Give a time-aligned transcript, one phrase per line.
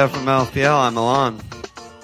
[0.00, 0.80] to FMLPL.
[0.80, 1.40] I'm Alon.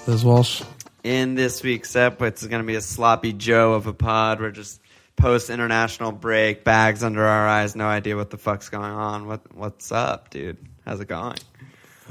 [0.05, 0.61] This is Walsh.
[1.03, 4.39] In this week's ep, it's going to be a sloppy Joe of a pod.
[4.39, 4.79] We're just
[5.15, 9.25] post international break, bags under our eyes, no idea what the fuck's going on.
[9.25, 10.57] What What's up, dude?
[10.85, 11.37] How's it going?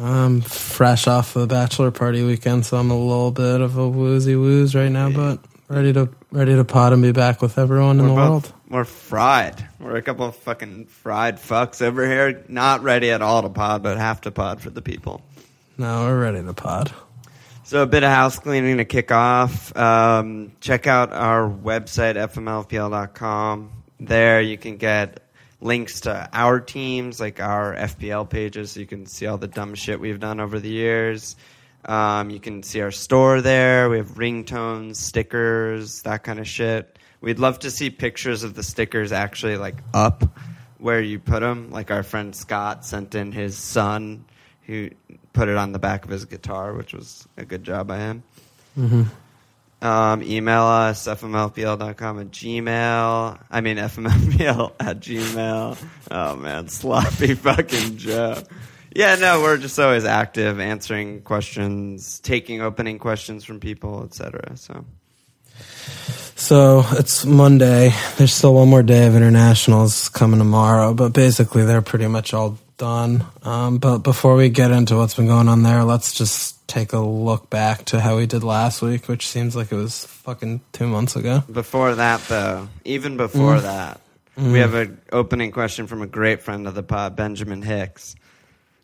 [0.00, 4.34] I'm fresh off the bachelor party weekend, so I'm a little bit of a woozy
[4.34, 8.06] wooze right now, but ready to ready to pod and be back with everyone in
[8.06, 8.52] We're the both- world.
[8.68, 9.68] We're fried.
[9.78, 12.44] We're a couple of fucking fried fucks over here.
[12.48, 15.22] Not ready at all to pod, but have to pod for the people.
[15.78, 16.90] No, we're ready to pod.
[17.64, 19.76] So a bit of house cleaning to kick off.
[19.76, 23.70] Um, check out our website fmlpl.com.
[24.00, 25.20] There you can get
[25.60, 29.74] links to our teams, like our FPL pages, so you can see all the dumb
[29.74, 31.36] shit we've done over the years.
[31.84, 33.90] Um, you can see our store there.
[33.90, 36.98] We have ringtones, stickers, that kind of shit.
[37.20, 40.24] We'd love to see pictures of the stickers actually like up
[40.78, 41.70] where you put them.
[41.70, 44.24] Like our friend Scott sent in his son
[44.66, 44.90] who
[45.36, 48.22] put it on the back of his guitar, which was a good job by him.
[49.82, 53.38] Um, email us, fmlpl.com at gmail.
[53.50, 55.84] I mean, fmlpl at gmail.
[56.10, 58.42] Oh, man, sloppy fucking Joe.
[58.94, 64.56] Yeah, no, we're just always active, answering questions, taking opening questions from people, etc.
[64.56, 64.86] So,
[66.34, 67.92] So it's Monday.
[68.16, 72.58] There's still one more day of internationals coming tomorrow, but basically they're pretty much all
[72.76, 73.24] done.
[73.42, 76.98] Um, but before we get into what's been going on there, let's just take a
[76.98, 80.86] look back to how we did last week, which seems like it was fucking two
[80.86, 81.42] months ago.
[81.50, 84.00] before that, though, even before that,
[84.36, 88.16] we have an opening question from a great friend of the pod, Benjamin Hicks.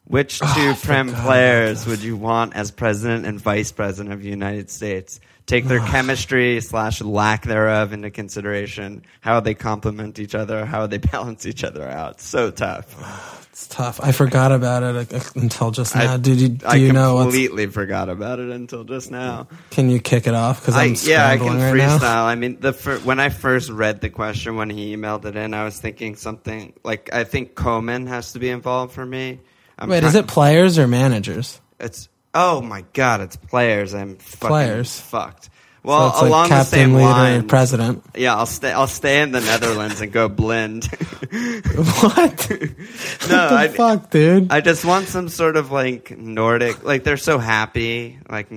[0.05, 4.29] Which two Prem forgot players would you want as president and vice president of the
[4.29, 5.21] United States?
[5.47, 9.03] Take their chemistry slash lack thereof into consideration.
[9.21, 12.21] How they complement each other, how they balance each other out.
[12.21, 13.43] So tough.
[13.53, 14.01] It's tough.
[14.03, 16.15] I forgot about it uh, until just now.
[16.15, 19.47] I, Did you, do I you know I completely forgot about it until just now.
[19.71, 20.61] Can you kick it off?
[20.61, 21.99] Because I'm I'm yeah, I can right now.
[21.99, 22.25] freestyle.
[22.25, 25.53] I mean, the fir- when I first read the question when he emailed it in,
[25.53, 29.41] I was thinking something like I think Coleman has to be involved for me.
[29.79, 31.61] I'm Wait, try- is it players or managers?
[31.79, 33.95] It's oh my god, it's players.
[33.95, 34.99] I'm fucking Players.
[35.01, 35.51] fucked.
[35.85, 38.05] Well, so it's along like the captain, same leader, line, president.
[38.15, 38.71] yeah, I'll stay.
[38.71, 40.85] I'll stay in the Netherlands and go blend.
[41.25, 42.51] what?
[42.51, 44.53] no, what the I, fuck, dude?
[44.53, 48.49] I just want some sort of like Nordic, like they're so happy, like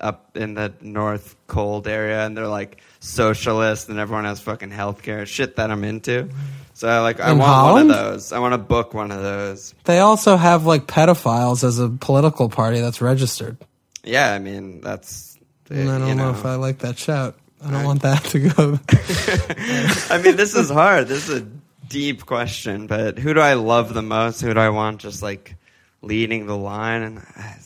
[0.00, 5.26] up in the North cold area, and they're like socialist, and everyone has fucking healthcare,
[5.26, 6.28] shit that I'm into.
[6.74, 7.88] So I like, I In want Holland?
[7.90, 8.32] one of those.
[8.32, 9.74] I want to book one of those.
[9.84, 13.58] they also have like pedophiles as a political party that's registered.
[14.02, 15.38] Yeah, I mean that's.
[15.68, 16.32] And I don't you know.
[16.32, 16.38] know.
[16.38, 17.36] if I like that shout.
[17.62, 18.78] I don't want that to go.
[20.14, 21.08] I mean, this is hard.
[21.08, 21.46] This is a
[21.88, 24.40] deep question, but who do I love the most?
[24.40, 25.56] Who do I want just like
[26.00, 27.02] leading the line?
[27.02, 27.56] And I,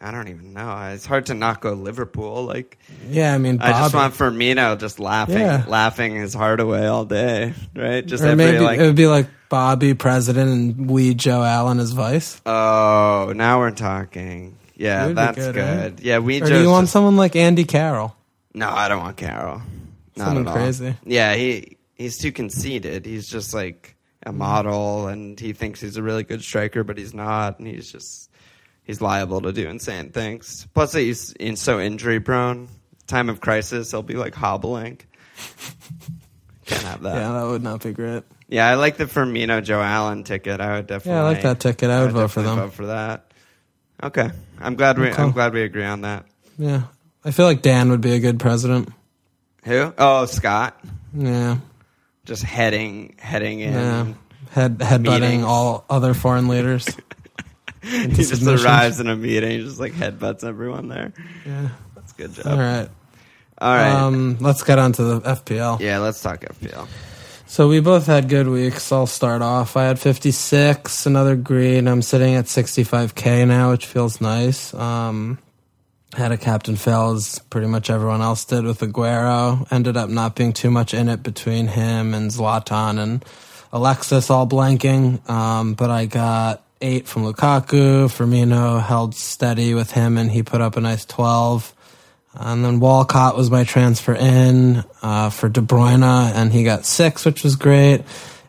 [0.00, 0.90] I don't, even know.
[0.92, 2.44] It's hard to not go Liverpool.
[2.44, 2.78] Like.
[3.08, 3.72] yeah, I mean, Bobby.
[3.72, 5.64] I just want Firmino just laughing, Yeah.
[5.66, 8.04] laughing his heart away all day, right?
[8.04, 11.78] Just or every maybe like, it would be like Bobby president and we Joe Allen
[11.80, 12.40] as vice.
[12.46, 14.56] oh, now we're talking.
[14.76, 15.92] Yeah, that's good, good.
[15.92, 16.00] right?
[16.00, 18.16] Yeah, we Or just, do you want someone like Andy Carroll?
[18.54, 19.62] no, I don't want Carroll.
[20.16, 20.56] Not Someone at all.
[20.56, 20.94] crazy.
[21.04, 23.04] Yeah, he he's too conceited.
[23.06, 23.96] He's just like
[24.26, 27.90] a model, and he thinks he's a really good striker, but he's not, and he's
[27.90, 28.23] just
[28.84, 30.66] he's liable to do insane things.
[30.74, 32.68] Plus, he's in so injury prone.
[33.06, 34.98] Time of crisis, he'll be like hobbling.
[36.66, 37.16] Can't have that.
[37.16, 38.22] yeah, that would not be great.
[38.48, 40.60] Yeah, I like the Firmino Joe Allen ticket.
[40.60, 41.12] I would definitely.
[41.12, 41.90] Yeah, I like that ticket.
[41.90, 42.56] I would vote for them.
[42.56, 43.30] Vote for that.
[44.02, 44.30] Okay,
[44.60, 45.08] I'm glad we.
[45.10, 45.22] Okay.
[45.22, 46.24] I'm glad we agree on that.
[46.58, 46.84] Yeah,
[47.24, 48.88] I feel like Dan would be a good president.
[49.64, 49.92] Who?
[49.98, 50.78] Oh, Scott.
[51.14, 51.58] Yeah,
[52.24, 53.72] Just heading, heading in.
[53.72, 54.06] yeah.
[54.50, 55.44] Head headbutting Meetings.
[55.44, 56.86] all other foreign leaders.
[57.84, 61.12] he just arrives in a meeting, just like headbutts everyone there.
[61.46, 61.68] Yeah.
[61.94, 62.46] That's a good job.
[62.46, 62.88] All right.
[63.58, 63.92] All right.
[63.92, 65.80] Um, let's get on to the FPL.
[65.80, 66.88] yeah, let's talk FPL.
[67.46, 68.90] So we both had good weeks.
[68.90, 69.76] I'll start off.
[69.76, 71.86] I had 56, another green.
[71.86, 74.74] I'm sitting at 65k now, which feels nice.
[74.74, 75.38] Um,
[76.14, 79.70] had a captain fail as pretty much everyone else did with Aguero.
[79.70, 83.24] Ended up not being too much in it between him and Zlatan and
[83.72, 85.28] Alexis all blanking.
[85.30, 88.06] Um, but I got eight from Lukaku.
[88.06, 91.74] Firmino held steady with him and he put up a nice 12.
[92.36, 97.24] And then Walcott was my transfer in uh, for De Bruyne, and he got six,
[97.24, 98.02] which was great.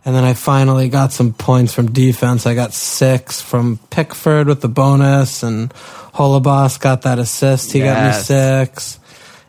[0.04, 2.46] And then I finally got some points from defense.
[2.46, 5.72] I got six from Pickford with the bonus, and
[6.14, 7.72] Holebas got that assist.
[7.74, 9.00] He got me six.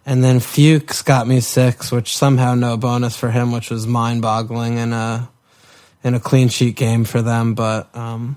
[0.05, 4.23] And then Fuchs got me six, which somehow no bonus for him, which was mind
[4.23, 5.29] boggling in a
[6.05, 7.55] in a clean sheet game for them.
[7.55, 8.37] But um,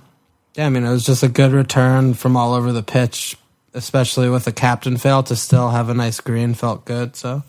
[0.60, 3.38] Yeah, I mean, it was just a good return from all over the pitch,
[3.74, 7.16] especially with the captain fail to still have a nice green felt good.
[7.16, 7.44] So,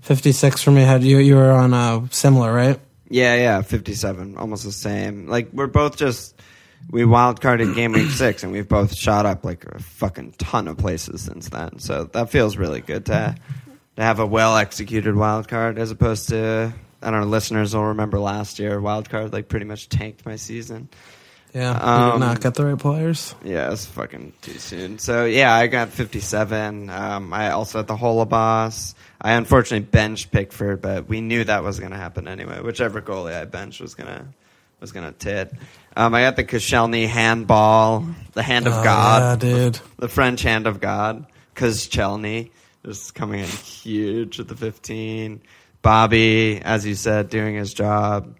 [0.00, 0.82] 56 for me.
[0.82, 2.80] Had you you were on a similar, right?
[3.08, 5.28] Yeah, yeah, 57, almost the same.
[5.28, 6.42] Like we're both just
[6.90, 10.66] we wild carded game week six, and we've both shot up like a fucking ton
[10.66, 11.78] of places since then.
[11.78, 13.36] So that feels really good to
[13.94, 17.28] to have a well executed wild card as opposed to I don't know.
[17.28, 20.88] Listeners will remember last year wild card like pretty much tanked my season.
[21.56, 21.70] Yeah,
[22.12, 23.34] Um, not get the right players.
[23.42, 24.98] Yeah, it's fucking too soon.
[24.98, 26.90] So yeah, I got 57.
[26.90, 28.94] Um, I also had the Holebas.
[29.20, 32.60] I unfortunately benched Pickford, but we knew that was going to happen anyway.
[32.60, 34.26] Whichever goalie I benched was gonna
[34.80, 35.54] was gonna tit.
[35.96, 39.80] Um, I got the Koscielny handball, the hand of Oh, God, yeah, dude.
[39.98, 41.24] the French hand of God,
[41.54, 42.50] Koscielny
[42.84, 45.40] just coming in huge at the 15.
[45.82, 48.36] Bobby, as you said, doing his job.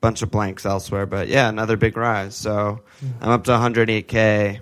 [0.00, 2.36] Bunch of blanks elsewhere, but yeah, another big rise.
[2.36, 2.80] So
[3.20, 4.60] I'm up to 108k,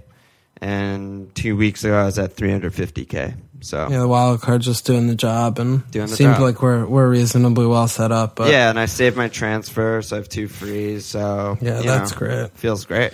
[0.60, 3.34] and two weeks ago I was at 350k.
[3.60, 6.42] So Yeah, the wild card just doing the job, and Doing the seems job.
[6.42, 8.36] like we're we're reasonably well set up.
[8.36, 11.04] But yeah, and I saved my transfer, so I have two frees.
[11.06, 12.50] So Yeah, that's know, great.
[12.58, 13.12] Feels great.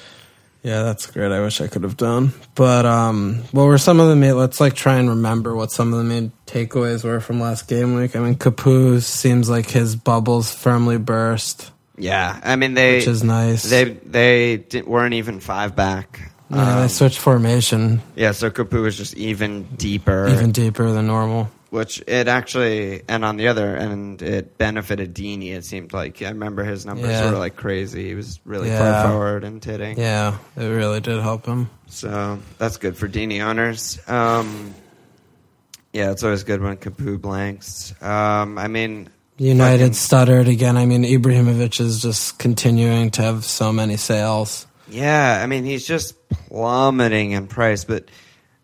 [0.63, 1.33] Yeah, that's great.
[1.33, 2.33] I wish I could have done.
[2.55, 5.93] But um what were some of the main let's like try and remember what some
[5.93, 8.15] of the main takeaways were from last game week.
[8.15, 11.71] I mean Capoue seems like his bubbles firmly burst,
[12.01, 13.63] Yeah, I mean they which is nice.
[13.69, 16.33] they they di- weren't even five back.
[16.51, 20.29] yeah, Um, they switched formation yeah, so Capoue was just even deeper.
[20.29, 21.49] even deeper than normal.
[21.71, 25.53] which it actually and on the other end it benefited Deeney.
[25.55, 27.31] It seemed like I remember his numbers Yeah.
[27.31, 28.09] were like crazy.
[28.09, 28.79] He was really Yeah.
[29.03, 29.97] far forward and titting.
[29.99, 31.71] Yeah, it really did help him.
[31.87, 34.01] So that's good for Deeney owners.
[34.09, 34.75] Um,
[35.93, 37.95] yeah, it's always good when Capoue blanks.
[38.03, 39.09] Um, I mean,
[39.41, 40.77] United fucking- stuttered again.
[40.77, 44.67] I mean Ibrahimovic is just continuing to have so many sales.
[44.89, 48.05] yeah, I mean he's just plummeting in price, but.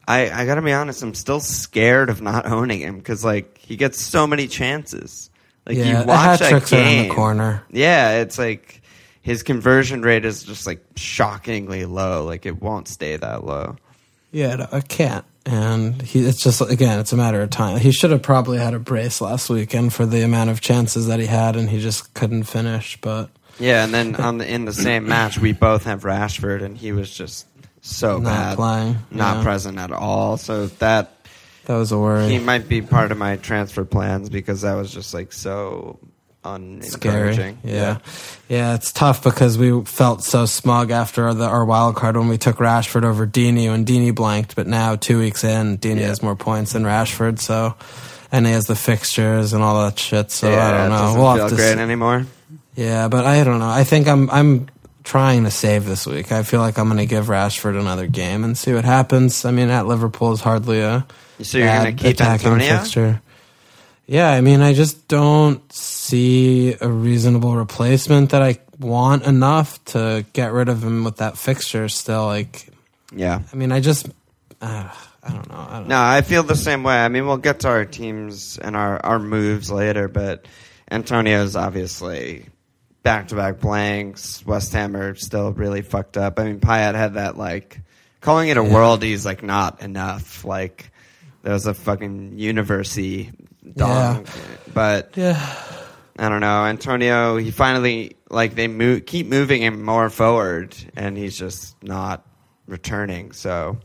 [0.08, 1.02] I, I gotta be honest.
[1.02, 5.30] I'm still scared of not owning him because like he gets so many chances.
[5.66, 7.64] Like yeah, you watch hat that are in the corner.
[7.72, 8.82] Yeah, it's like
[9.22, 12.24] his conversion rate is just like shockingly low.
[12.24, 13.74] Like it won't stay that low.
[14.30, 15.24] Yeah, no, I can't.
[15.46, 17.78] And he, it's just again, it's a matter of time.
[17.78, 21.20] He should have probably had a brace last weekend for the amount of chances that
[21.20, 23.00] he had, and he just couldn't finish.
[23.00, 26.76] But Yeah, and then on the in the same match, we both have Rashford, and
[26.76, 27.46] he was just
[27.80, 29.42] so Not bad, playing, not yeah.
[29.44, 30.36] present at all.
[30.36, 31.12] So that
[31.66, 32.28] that was a worry.
[32.28, 36.00] he might be part of my transfer plans because that was just like so.
[36.54, 37.58] Unencouraging.
[37.64, 37.98] Yeah.
[38.48, 42.38] yeah, It's tough because we felt so smug after the, our wild card when we
[42.38, 44.56] took Rashford over Deeney when Deeney blanked.
[44.56, 46.06] But now, two weeks in, Deeney Yeah.
[46.08, 47.40] has more points than Rashford.
[47.40, 47.74] So,
[48.32, 50.30] and he has the fixtures and all that shit.
[50.30, 50.96] So yeah, I don't know.
[50.98, 51.80] doesn't We'll feel have to great see.
[51.80, 52.26] anymore.
[52.74, 53.68] Yeah, but I don't know.
[53.70, 54.68] I think I'm I'm
[55.04, 56.32] trying to save this week.
[56.32, 59.44] I feel like I'm going to give Rashford another game and see what happens.
[59.44, 61.06] I mean, at Liverpool is hardly a
[61.42, 62.78] So you're gonna keep attacking Antonio?
[62.78, 63.22] fixture.
[64.06, 70.24] Yeah, I mean, I just don't see a reasonable replacement that I want enough to
[70.32, 71.88] get rid of him with that fixture.
[71.88, 72.68] Still, like,
[73.12, 73.40] Yeah.
[73.52, 74.08] I mean, I just,
[74.60, 74.88] uh,
[75.24, 75.66] I don't know.
[75.68, 76.94] I don't No, I feel the same way.
[76.94, 80.46] I mean, we'll get to our teams and our, our moves later, but
[80.88, 82.46] Antonio's obviously
[83.02, 84.44] back to back blanks.
[84.46, 86.38] West Ham are still really fucked up.
[86.38, 87.80] I mean, Payet had that, like,
[88.20, 88.72] calling it a Yeah.
[88.72, 90.44] worldie's like not enough.
[90.44, 90.92] Like,
[91.42, 93.32] there was a fucking university
[93.74, 94.26] dog.
[94.74, 95.40] But Yeah,
[96.18, 96.64] I don't know.
[96.64, 102.26] Antonio, he finally, like, they move, keep moving him more forward, and he's just not
[102.66, 103.32] returning.
[103.32, 103.78] So,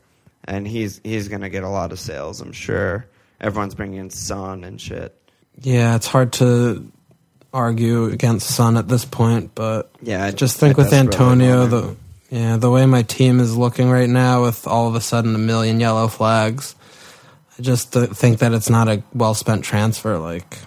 [0.45, 3.05] and he's he's gonna get a lot of sales, I'm sure.
[3.39, 5.15] Everyone's bringing in Son and shit.
[5.61, 5.95] yeah.
[5.95, 6.91] It's hard to
[7.53, 11.95] argue against Son at this point, but Yeah, I just think I with Antonio, the
[12.29, 15.37] yeah, the way my team is looking right now, with all of a sudden a
[15.39, 16.75] million yellow flags,
[17.57, 20.17] I just think that it's not a well spent transfer.
[20.17, 20.59] Like,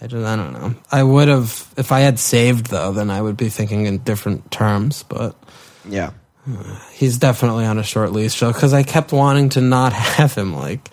[0.00, 0.74] I just I don't know.
[0.90, 4.50] I would have if I had saved though, then I would be thinking in different
[4.50, 5.02] terms.
[5.02, 5.36] But
[5.88, 6.12] yeah,
[6.92, 10.54] he's definitely on a short leash show because I kept wanting to not have him
[10.54, 10.90] like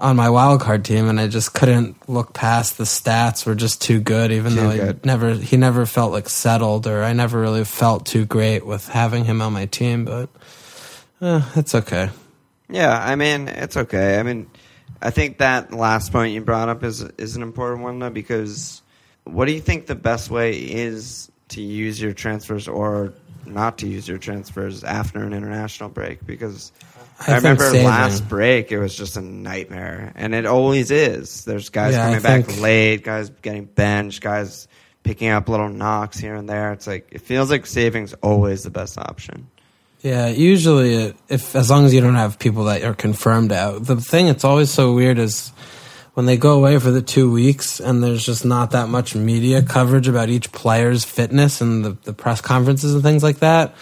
[0.00, 3.80] on my wild card team, and I just couldn't look past the stats were just
[3.80, 4.32] too good.
[4.32, 5.06] Even Too though he good.
[5.06, 9.24] never he never felt like settled, or I never really felt too great with having
[9.24, 10.04] him on my team.
[10.04, 10.28] But
[11.20, 12.10] eh, it's okay.
[12.72, 12.96] Yeah.
[12.98, 14.18] I mean, it's okay.
[14.18, 14.50] I mean,
[15.00, 18.82] I think that last point you brought up is is an important one though because
[19.24, 23.12] what do you think the best way is to use your transfers or
[23.46, 26.24] not to use your transfers after an international break?
[26.26, 26.72] Because
[27.20, 27.86] I, I remember saving.
[27.86, 31.44] last break it was just a nightmare, and it always is.
[31.44, 34.66] There's guys Yeah, I coming back think- late, guys getting benched, guys
[35.04, 36.72] picking up little knocks here and there.
[36.72, 39.48] It's like it feels like saving's always the best option.
[40.02, 43.84] Yeah, usually it, if as long as you don't have people that are confirmed out.
[43.84, 45.50] The thing that's always so weird is
[46.14, 49.62] when they go away for the two weeks and there's just not that much media
[49.62, 53.74] coverage about each player's fitness and the, the press conferences and things like that.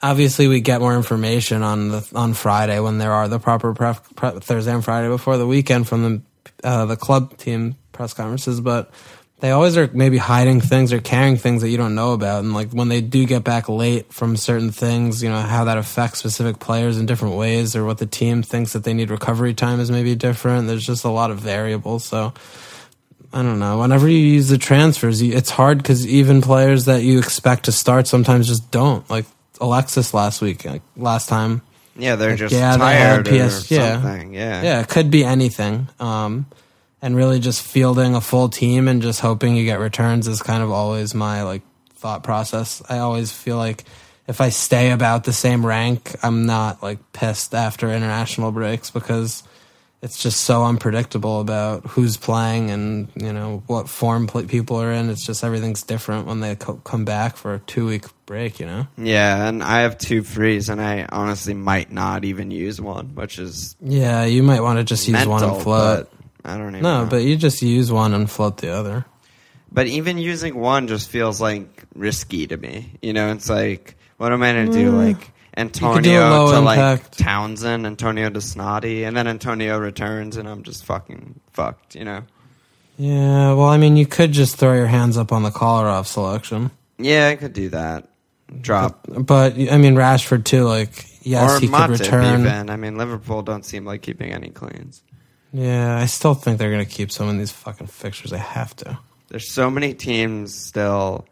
[0.00, 4.02] Obviously, we get more information on the on Friday when there are the proper pref,
[4.16, 6.22] pre, Thursday and Friday before the weekend from the
[6.64, 8.90] uh, the club team press conferences, but
[9.42, 12.44] they always are maybe hiding things or carrying things that you don't know about.
[12.44, 15.76] And like when they do get back late from certain things, you know, how that
[15.78, 19.52] affects specific players in different ways or what the team thinks that they need recovery
[19.52, 20.68] time is maybe different.
[20.68, 22.04] There's just a lot of variables.
[22.04, 22.32] So
[23.32, 23.80] I don't know.
[23.80, 28.06] Whenever you use the transfers, it's hard because even players that you expect to start
[28.06, 29.10] sometimes just don't.
[29.10, 29.26] Like
[29.60, 31.62] Alexis last week, like last time.
[31.96, 34.00] Yeah, they're like, just yeah, tired or PS yeah.
[34.00, 34.34] something.
[34.34, 34.62] Yeah.
[34.62, 35.88] Yeah, it could be anything.
[35.98, 36.46] Um,
[37.02, 40.62] and really just fielding a full team and just hoping you get returns is kind
[40.62, 41.62] of always my like
[41.94, 42.80] thought process.
[42.88, 43.84] I always feel like
[44.28, 49.42] if I stay about the same rank, I'm not like pissed after international breaks because
[50.00, 55.10] it's just so unpredictable about who's playing and you know what form people are in.
[55.10, 58.58] It's just everything's different when they co- come back for a two week break.
[58.58, 58.86] You know.
[58.96, 63.38] Yeah, and I have two frees, and I honestly might not even use one, which
[63.38, 64.24] is yeah.
[64.24, 66.12] You might want to just use mental, one and float.
[66.44, 67.10] I don't even No, know.
[67.10, 69.04] but you just use one and float the other.
[69.70, 72.92] But even using one just feels like risky to me.
[73.00, 74.92] You know, it's like, what am I going to do?
[74.92, 75.06] Mm.
[75.14, 77.18] Like Antonio low to like impact.
[77.18, 81.94] Townsend, Antonio to Snotty, and then Antonio returns, and I'm just fucking fucked.
[81.94, 82.22] You know?
[82.98, 86.70] Yeah, well, I mean, you could just throw your hands up on the Kolarov selection,
[86.98, 88.08] Yeah, I could do that.
[88.60, 90.64] Drop but I mean, Rashford too.
[90.64, 92.40] Like, yes, or he could Matip return.
[92.42, 92.68] even.
[92.68, 95.02] I mean, Liverpool don't seem like keeping any cleans.
[95.52, 98.30] Yeah, I still think they're gonna keep some of these fucking fixtures.
[98.30, 98.98] They have to.
[99.28, 101.26] There's so many teams still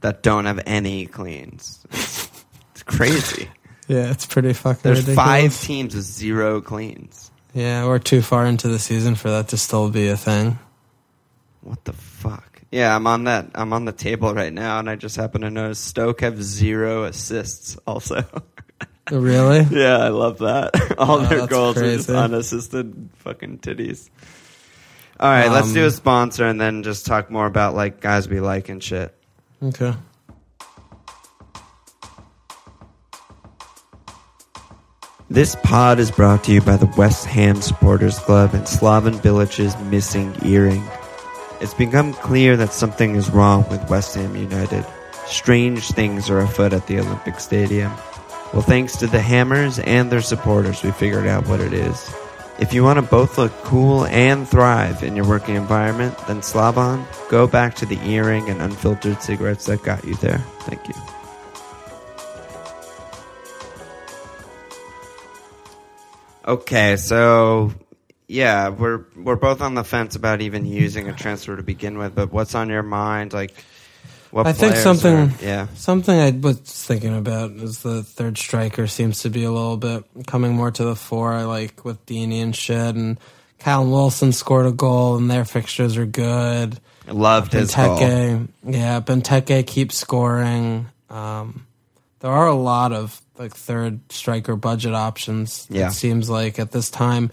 [0.00, 1.84] that don't have any cleans.
[1.90, 3.48] It's, it's crazy.
[3.86, 4.80] Yeah, it's pretty fucking.
[4.82, 5.26] There's ridiculous.
[5.26, 7.30] five teams with zero cleans.
[7.52, 10.58] Yeah, we're too far into the season for that to still be a thing.
[11.60, 12.62] What the fuck?
[12.70, 13.50] Yeah, I'm on that.
[13.54, 17.04] I'm on the table right now, and I just happen to notice Stoke have zero
[17.04, 17.76] assists.
[17.86, 18.24] Also,
[19.10, 19.60] Really?
[19.70, 20.94] yeah, I love that.
[20.98, 24.08] All Oh, their goals are just unassisted fucking titties.
[25.20, 28.28] All right, let's Um, do a sponsor and then just talk more about like guys
[28.28, 29.14] we like and shit.
[29.62, 29.94] Okay.
[35.30, 39.76] This pod is brought to you by the West Ham Supporters Club and Slaven Bilic's
[39.90, 40.84] missing earring.
[41.60, 44.84] It's become clear that something is wrong with West Ham United.
[45.26, 47.90] Strange things are afoot at the Olympic Stadium.
[48.54, 52.14] Well, thanks to the Hammers and their supporters, we figured out what it is.
[52.60, 57.04] If you want to both look cool and thrive in your working environment, then Slaven,
[57.28, 60.38] go back to the earring and unfiltered cigarettes that got you there.
[60.60, 60.94] Thank you.
[66.46, 67.72] Okay, so
[68.28, 72.14] yeah, we're we're both on the fence about even using a transfer to begin with,
[72.14, 73.32] but what's on your mind?
[73.32, 73.52] Like,
[74.34, 78.86] what I think something- are- yeah, Something I was thinking about is the third striker
[78.88, 81.32] seems to be a little bit coming more to the fore.
[81.32, 83.18] I like with Deeney and shit, and
[83.60, 86.80] Callum Wilson scored a goal, and their fixtures are good.
[87.06, 87.98] loved his goal.
[87.98, 90.86] Benteke, yeah, Benteke keeps scoring.
[91.10, 91.66] Um,
[92.20, 95.66] there are a lot of like third striker budget options.
[95.70, 95.88] Yeah.
[95.88, 97.30] It seems like at this time,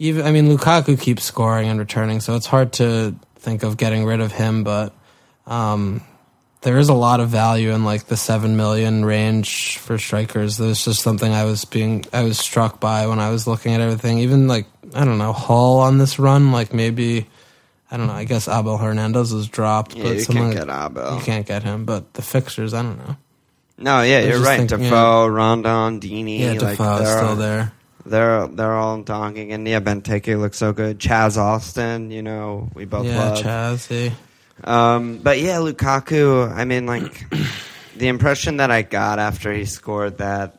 [0.00, 4.04] even I mean Lukaku keeps scoring and returning, so it's hard to think of getting
[4.04, 4.64] rid of him.
[4.64, 4.92] But
[5.46, 6.00] um,
[6.62, 10.56] there is a lot of value in like the seven million range for strikers.
[10.58, 13.80] There's just something I was being I was struck by when I was looking at
[13.80, 14.18] everything.
[14.18, 17.26] Even like I don't know Hull on this run, like maybe.
[17.92, 18.12] I don't know.
[18.12, 21.16] I guess Abel Hernandez was dropped, Yeah, but you someone can't get Abel.
[21.16, 21.84] you can't get him.
[21.84, 23.16] But the fixtures, I don't know.
[23.78, 24.58] No, yeah, you're right.
[24.58, 27.72] think- Defoe, Rondon, Deeney, Yeah, like Defoe's they're, still there.
[28.06, 31.00] They're they're all donking, and yeah, Benteke looks so good.
[31.00, 33.38] Chaz Austin, you know, we both Yeah, love.
[33.42, 34.12] Chazzy.
[34.64, 36.50] Um, but yeah, Lukaku.
[36.50, 37.24] I mean, like
[37.96, 40.56] the impression that I got after he scored that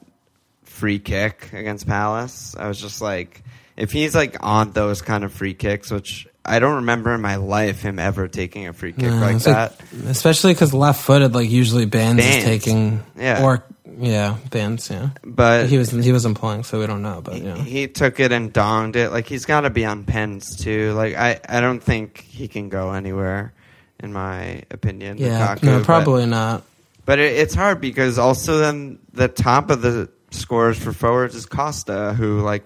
[0.63, 3.43] free kick against Palace, I was just like,
[3.77, 7.35] if he's like on those kind of free kicks, which I don't remember in my
[7.35, 10.07] life him ever taking a free kick like it's like- that.
[10.07, 12.37] especially because left-footed, like usually Baines, Baines.
[12.37, 13.43] is taking, Yeah.
[13.43, 13.63] or
[13.99, 15.09] yeah, Baines, yeah.
[15.23, 17.21] but he was he wasn't playing, so we don't know.
[17.23, 19.11] But he, yeah, he took it and donged it.
[19.11, 20.93] Like he's got to be on pens too.
[20.93, 23.53] Like I, I don't think he can go anywhere,
[24.01, 25.17] in my opinion.
[25.17, 26.63] yeah, Lukaku, no, but- probably not.
[27.05, 31.45] But it, it's hard because also then the top of the scores for forwards is
[31.45, 32.63] Costa, who like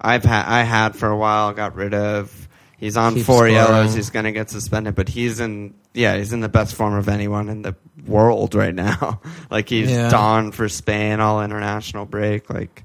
[0.00, 2.48] I've had I had for a while, got rid of.
[2.78, 3.54] He's on four scoring.
[3.54, 3.94] yellows.
[3.94, 7.08] He's going to get suspended, but he's in yeah, he's in the best form of
[7.08, 7.74] anyone in the
[8.06, 9.20] world right now.
[9.50, 10.10] like he's Yeah.
[10.10, 12.50] donned for Spain all international break.
[12.50, 12.84] Like,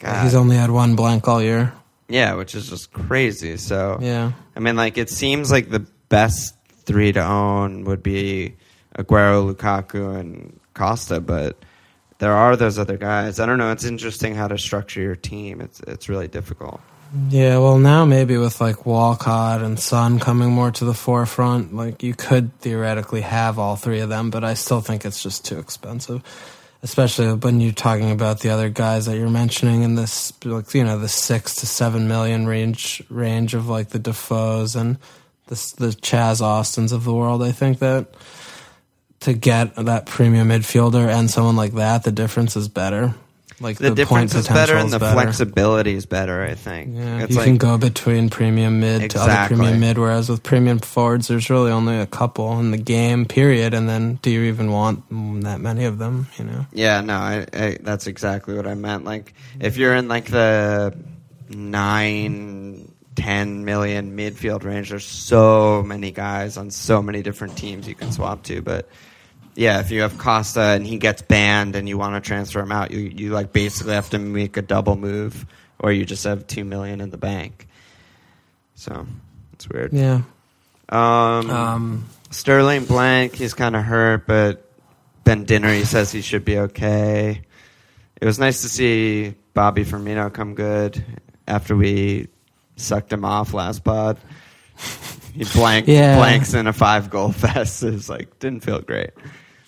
[0.00, 0.24] God.
[0.24, 1.72] He's only had one blank all year.
[2.08, 3.56] yeah, which is just crazy.
[3.56, 4.32] So Yeah.
[4.56, 6.54] I mean, like it seems like the best
[6.90, 8.56] three to own would be
[8.98, 11.56] Aguero, Lukaku, and Costa, but
[12.18, 13.38] there are those other guys.
[13.38, 13.70] I don't know.
[13.70, 15.60] It's interesting how to structure your team.
[15.60, 16.80] It's it's really difficult.
[17.28, 22.02] Yeah, well, now maybe with like Walcott and Son coming more to the forefront, like
[22.02, 25.58] you could theoretically have all three of them, but I still think it's just too
[25.58, 26.22] expensive.
[26.82, 30.82] Especially when you're talking about the other guys that you're mentioning in this, like you
[30.82, 34.98] know, the six to seven million range range of like the Defoes and
[35.50, 37.42] the the Chaz Austins of the world.
[37.42, 38.06] I think that
[39.20, 43.14] to get that premium midfielder and someone like that, the difference is better.
[43.62, 45.20] Like The, point difference is better, and is the better.
[45.20, 46.42] flexibility is better.
[46.42, 46.96] I think.
[46.96, 50.42] Yeah, it's you like can go between premium mid to other premium mid, whereas with
[50.42, 53.74] premium forwards, there's really only a couple in the game, period.
[53.74, 55.04] And then, do you even want
[55.42, 56.28] that many of them?
[56.38, 56.66] You know?
[56.72, 59.04] Yeah, no, I, I, that's exactly what I meant.
[59.04, 60.96] Like, if you're in like the
[61.50, 67.94] nine, ten million midfield range, there's so many guys on so many different teams you
[67.94, 68.62] can swap to.
[68.62, 68.88] But
[69.54, 72.72] yeah, if you have Costa and he gets banned and you want to transfer him
[72.72, 75.44] out, you you like basically have to make a double move,
[75.78, 77.66] or you just have two million in the bank.
[78.74, 79.06] So
[79.52, 79.92] it's weird.
[79.92, 80.22] Yeah.
[80.88, 83.34] Um, Um, Sterling blank.
[83.34, 84.64] He's kind of hurt, but
[85.24, 87.42] Ben Dinnery he says he should be okay.
[88.20, 91.04] It was nice to see Bobby Firmino come good
[91.48, 92.28] after we
[92.80, 94.18] sucked him off last pod.
[95.34, 96.16] He blank Yeah.
[96.16, 97.82] blanks in a five goal fest.
[97.82, 99.10] It was like didn't feel great.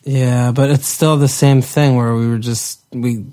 [0.05, 3.25] yeah, but it's still the same thing where we were just we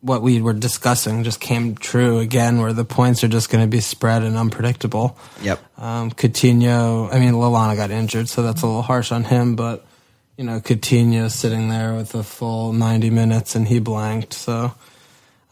[0.00, 3.68] what we were discussing just came true again, where the points are just going to
[3.68, 5.16] be spread and unpredictable.
[5.42, 5.60] Yep.
[5.78, 9.86] Um, Coutinho, I mean, Lallana got injured, so that's a little harsh on him, but,
[10.36, 14.74] you know, Coutinho sitting there with a full 90 minutes and he blanked, so.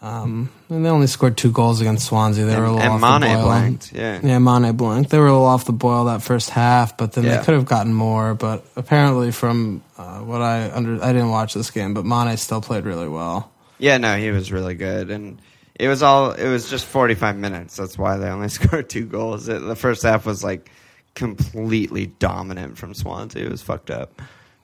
[0.03, 2.47] Um, and they only scored two goals against Swansea.
[2.47, 3.45] They were a little and off the Mane boil.
[3.45, 3.93] blanked.
[3.93, 4.21] Yeah.
[4.23, 5.11] Yeah, Mane blanked.
[5.11, 7.37] They were a little off the boil that first half, but then Yeah.
[7.37, 8.35] they could have gotten more.
[8.35, 12.63] But apparently, from uh, what I under, I didn't watch this game, but Mane still
[12.63, 13.51] played really well.
[13.79, 15.41] Yeah, no, he was really good, and
[15.75, 16.33] it was all.
[16.33, 17.77] It was just forty five minutes.
[17.77, 19.49] That's why they only scored two goals.
[19.49, 20.71] It, the first half was like
[21.15, 23.45] completely dominant from Swansea.
[23.45, 24.21] It was fucked up.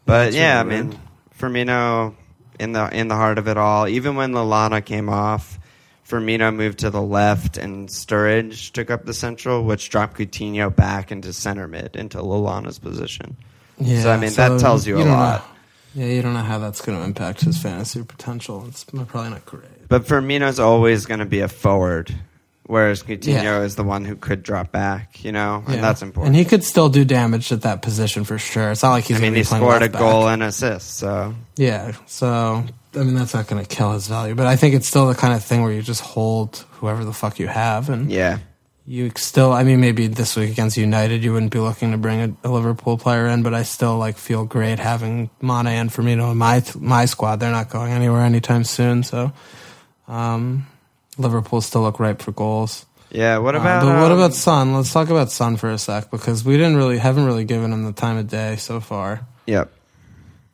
[0.06, 0.98] But That's yeah, really I mean,
[1.38, 2.14] Firmino
[2.58, 3.86] in the in the heart of it all.
[3.88, 5.58] Even when Lallana came off,
[6.08, 11.10] Firmino moved to the left, and Sturridge took up the central, which dropped Coutinho back
[11.12, 13.36] into center mid into Lallana's position.
[13.78, 15.44] Yeah, So, I mean, that tells you a don't know- lot.
[15.94, 18.64] yeah, you don't know how that's going to impact his fantasy potential.
[18.68, 19.88] It's probably not great.
[19.88, 22.14] But Firmino's always going to be a forward,
[22.66, 23.60] whereas Coutinho Yeah.
[23.62, 25.80] is the one who could drop back, you know, and Yeah.
[25.80, 26.28] that's important.
[26.28, 28.70] And he could still do damage at that position for sure.
[28.72, 29.16] It's not like he's.
[29.16, 30.00] I mean, he scored a left back.
[30.00, 34.34] goal and assist, so Yeah, so I mean that's not going to kill his value,
[34.34, 37.12] but I think it's still the kind of thing where you just hold whoever the
[37.12, 38.38] fuck you have, and yeah,
[38.86, 39.52] you still.
[39.52, 42.50] I mean, maybe this week against United, you wouldn't be looking to bring a, a
[42.50, 46.62] Liverpool player in, but I still like feel great having Mane and Firmino in my
[46.78, 47.40] my squad.
[47.40, 49.32] They're not going anywhere anytime soon, so
[50.08, 50.66] um,
[51.18, 52.86] Liverpool still look ripe for goals.
[53.10, 53.38] yeah.
[53.38, 53.80] What Uh, about?
[53.82, 54.74] but what um, about Son?
[54.74, 57.84] Let's talk about Son for a sec because we didn't really haven't really given him
[57.84, 59.26] the time of day so far.
[59.46, 59.72] Yep.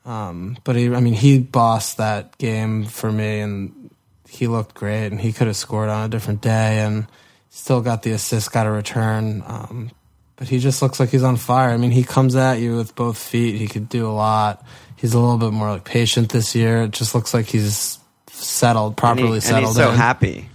[0.04, 3.90] Um, but he, I mean, he bossed that game for me, and
[4.28, 7.06] he looked great, and he could have scored on a different day, and
[7.50, 9.42] still got the assist, got a return.
[9.46, 9.90] Um,
[10.36, 11.70] but he just looks like he's on fire.
[11.70, 13.56] I mean, he comes at you with both feet.
[13.56, 14.64] He could do a lot.
[14.96, 16.82] He's a little bit more like patient this year.
[16.82, 17.98] It just looks like he's
[18.28, 19.66] settled, And, he- properly and settled.
[19.66, 19.96] he's so in.
[19.96, 20.48] happy.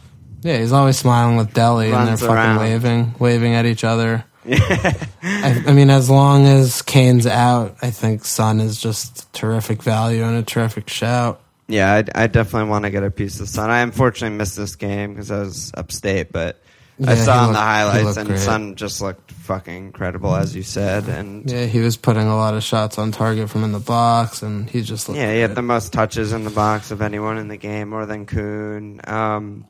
[0.47, 2.59] Yeah, he's always smiling with Dele, and they're Runs fucking around.
[2.59, 4.23] waving, waving at each other.
[4.49, 10.23] I, I mean, as long as Kane's out, I think Son is just terrific value
[10.23, 11.41] and a terrific shout.
[11.67, 13.69] Yeah, I, I definitely want to get a piece of Son.
[13.69, 16.61] I unfortunately missed this game because I was upstate, but
[17.05, 18.39] I Yeah, saw looked- the he highlights, looked and great.
[18.39, 21.09] Son just looked fucking incredible, as you said.
[21.09, 24.41] And Yeah, he was putting a lot of shots on target from in the box,
[24.43, 27.37] and he just looked Yeah, he had the most touches in the box of anyone
[27.37, 29.01] in the game, more than Kun.
[29.05, 29.65] Um,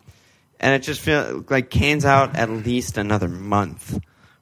[0.59, 3.99] and it just feels like Kane's out at least another month,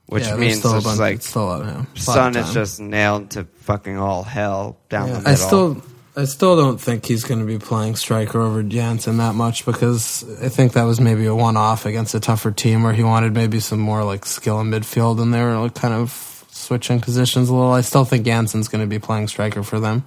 [0.08, 2.00] which Yeah, there's means still a it's bunch- like it's still, yeah, a lot of
[2.00, 2.54] Son is time.
[2.54, 5.32] just nailed to fucking all hell down Yeah, the middle.
[5.32, 5.84] I still,
[6.18, 10.24] I still don't think he's going to be playing striker over Janssen that much because
[10.42, 13.60] I think that was maybe a one-off against a tougher team where he wanted maybe
[13.60, 16.35] some more like skill in midfield, and they were like kind of
[16.66, 17.72] switching positions a little.
[17.72, 20.04] I still think Janssen's going to be playing striker for them.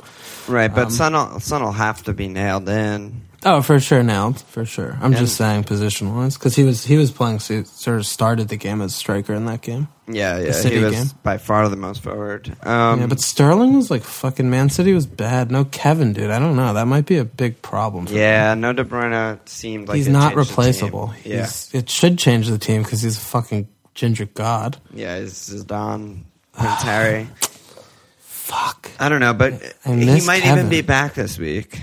[0.49, 3.23] right, but um, Son will, Son will have to be nailed in.
[3.45, 4.99] Oh, for sure, nailed for sure.
[5.01, 8.49] I'm just saying position wise because he was he was playing so sort of started
[8.49, 9.87] the game as striker in that game.
[10.09, 11.07] Yeah, yeah, City he was game.
[11.23, 12.49] by far the most forward.
[12.67, 15.53] Um, yeah, but Sterling was like fucking Man City was bad.
[15.53, 16.31] No Kevin, dude.
[16.31, 16.75] I don't know.
[16.75, 18.07] That might be a big problem.
[18.07, 20.51] For yeah, no De Bruyne seemed like he's not changed the team.
[20.51, 21.15] replaceable.
[21.25, 24.79] Yeah, He's, it should change the team because he's a fucking ginger god.
[24.93, 26.23] yeah, he's Zidane,
[26.59, 27.29] Prince Harry.
[28.19, 28.91] Fuck.
[28.99, 30.59] I don't know, but I he might Kevin.
[30.59, 31.83] even be back this week.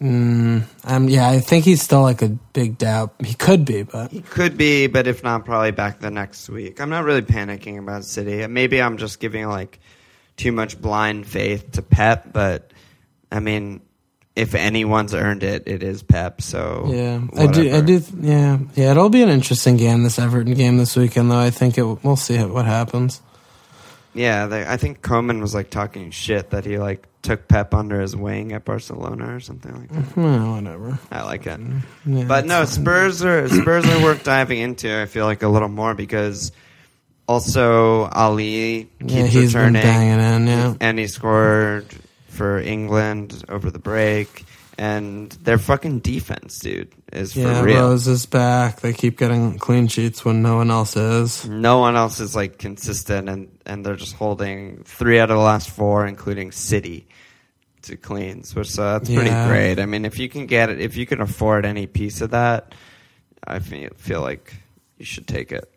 [0.00, 3.14] Mm, um, yeah, I think he's still like a big doubt.
[3.24, 6.80] He could be, but He could be, but if not, probably back the next week.
[6.80, 8.46] I'm not really panicking about City.
[8.46, 9.80] Maybe I'm just giving like
[10.36, 12.72] too much blind faith to Pep, but
[13.32, 13.80] I mean,
[14.36, 16.42] if anyone's earned it, it is Pep.
[16.42, 17.68] So yeah, I do.
[17.68, 17.82] I whatever.
[17.86, 18.02] do.
[18.20, 18.90] Yeah, yeah.
[18.92, 21.40] It'll be an interesting game this Everton game this weekend, though.
[21.40, 21.82] I think it.
[21.82, 23.20] We'll see what happens.
[24.18, 28.00] Yeah, they, I think Koeman was like talking shit that he like took Pep under
[28.00, 30.16] his wing at Barcelona or something like that.
[30.16, 30.98] Well, whatever.
[31.10, 31.60] I like it.
[32.06, 32.64] Yeah, But no.
[32.64, 35.00] Spurs are Spurs are worth diving into.
[35.00, 36.52] I feel like a little more because
[37.26, 40.46] also Alli keeps Yeah, returning, in.
[40.46, 40.74] Yeah.
[40.80, 41.86] and he scored
[42.28, 44.44] for England over the break.
[44.80, 47.80] And their fucking defense, dude, is for Yeah, real.
[47.80, 48.80] Rose is back.
[48.80, 51.48] They keep getting clean sheets when no one else is.
[51.48, 55.42] No one else is like consistent, and and they're just holding three out of the
[55.42, 57.08] last four, including City,
[57.82, 59.48] to cleans, which uh, that's pretty Yeah.
[59.48, 59.80] great.
[59.80, 62.72] I mean, if you can get it, if you can afford any piece of that,
[63.44, 64.54] I feel feel like
[64.96, 65.68] you should take it.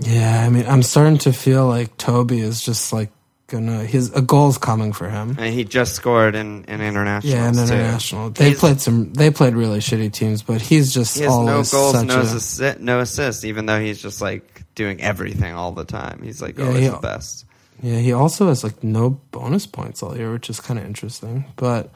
[0.00, 3.12] Yeah, I mean, I'm starting to feel like Toby is just like
[3.52, 3.84] gonna.
[3.84, 5.36] His a goal's coming for him.
[5.38, 7.32] And he just scored in in international.
[7.32, 8.30] Yeah, in international.
[8.30, 9.12] They He's- played some.
[9.12, 12.24] They played really shitty teams, but he's just He has no goals, such no, a,
[12.24, 16.20] assi- no assists, even though he's just like doing everything all the time.
[16.24, 17.44] He's like Yeah, always he- the best.
[17.82, 21.44] Yeah, he also has like no bonus points all year, which is kind of interesting.
[21.56, 21.92] But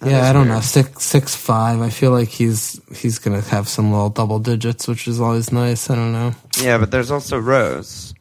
[0.00, 0.54] That yeah, I don't weird.
[0.56, 0.60] know.
[0.62, 1.80] Six six five.
[1.80, 5.90] I feel like he's he's gonna have some little double digits, which is always nice.
[5.90, 6.32] I don't know.
[6.60, 8.14] Yeah, but there's also Rose.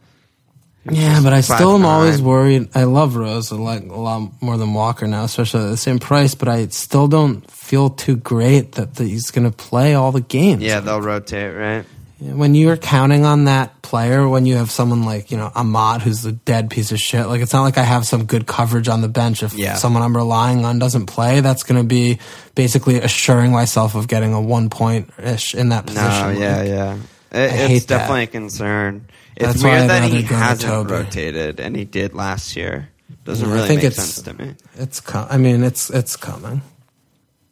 [0.89, 1.85] Yeah, but I still am 5'9".
[1.85, 2.69] always worried.
[2.75, 5.99] I love Rose a lot, a lot more than Walker now, especially at the same
[5.99, 6.33] price.
[6.33, 10.21] But I still don't feel too great that, that he's going to play all the
[10.21, 10.63] games.
[10.63, 11.85] Yeah, they'll rotate, right?
[12.19, 16.23] When you're counting on that player, when you have someone like you know Ahmad, who's
[16.25, 19.01] a dead piece of shit, like it's not like I have some good coverage on
[19.01, 19.41] the bench.
[19.41, 19.73] If Yeah.
[19.75, 22.19] someone I'm relying on doesn't play, that's going to be
[22.53, 26.09] basically assuring myself of getting a one point ish in that position.
[26.11, 26.93] No, Like, yeah, yeah.
[27.33, 27.97] It, it's that.
[27.99, 29.05] definitely a concern.
[29.41, 30.91] It's That's weird that he to hasn't Toby.
[30.93, 32.89] rotated, and he did last year.
[33.25, 34.55] Doesn't Yeah, I really think make sense to me.
[34.75, 34.99] It's.
[34.99, 36.61] Com- I mean, it's it's coming.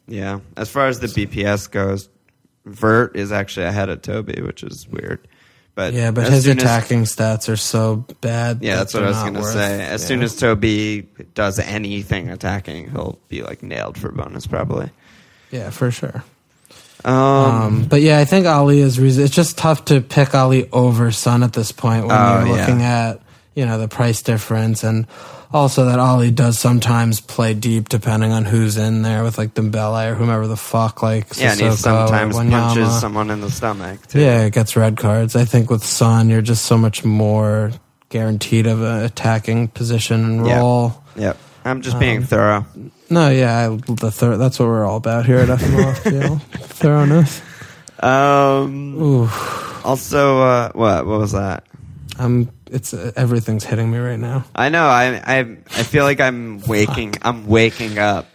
[0.08, 2.08] Yeah, as far as the BPS goes,
[2.64, 5.26] Vert is actually ahead of Toby, which is weird.
[5.76, 8.58] But Yeah, but his soon as- attacking stats are so bad.
[8.60, 9.82] yeah, that that's what I was gonna say.
[9.86, 10.06] As yeah.
[10.08, 14.90] soon as Toby does anything attacking, he'll be like nailed for bonus probably.
[15.52, 16.24] yeah, for sure.
[17.04, 18.98] Um, Um, but yeah, I think Alli is.
[19.00, 22.56] Reason- it's just tough to pick Alli over Son at this point when Oh, you're
[22.56, 22.60] yeah.
[22.66, 23.20] looking at
[23.54, 25.06] you know the price difference and
[25.52, 30.12] also that Alli does sometimes play deep depending on who's in there with like Dembele
[30.12, 34.06] or whomever the fuck like yeah, and he sometimes punches someone in the stomach.
[34.06, 34.20] Too.
[34.20, 35.34] Yeah, it gets red cards.
[35.34, 37.72] I think with Son, you're just so much more
[38.10, 40.58] guaranteed of an attacking position and Yeah.
[40.60, 41.02] role.
[41.16, 41.36] Yep.
[41.64, 42.66] I'm just being Um, thorough.
[43.10, 46.40] No, yeah, I, the thir- that's what we're all about here at FMLFPL.
[46.42, 47.42] Thoroughness.
[48.02, 49.28] Um, Ooh,
[49.84, 51.64] also, uh, what what was that?
[52.18, 52.50] I'm.
[52.70, 54.46] It's uh, everything's hitting me right now.
[54.54, 54.86] I know.
[54.86, 57.16] I I I feel like I'm waking.
[57.20, 58.26] I'm waking up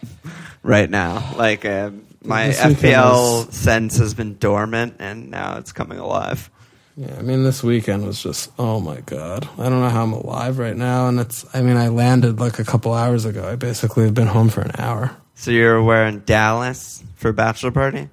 [0.62, 1.34] right now.
[1.36, 1.90] Like uh,
[2.22, 6.48] my This weekend FPL was- sense has been dormant, and now it's coming alive.
[6.96, 8.50] Yeah, I mean, this weekend was just.
[8.58, 11.44] Oh my god, I don't know how I'm alive right now, and it's.
[11.54, 13.46] I mean, I landed like a couple hours ago.
[13.46, 15.14] I basically have been home for an hour.
[15.34, 18.08] So you're wearing Dallas for bachelor party?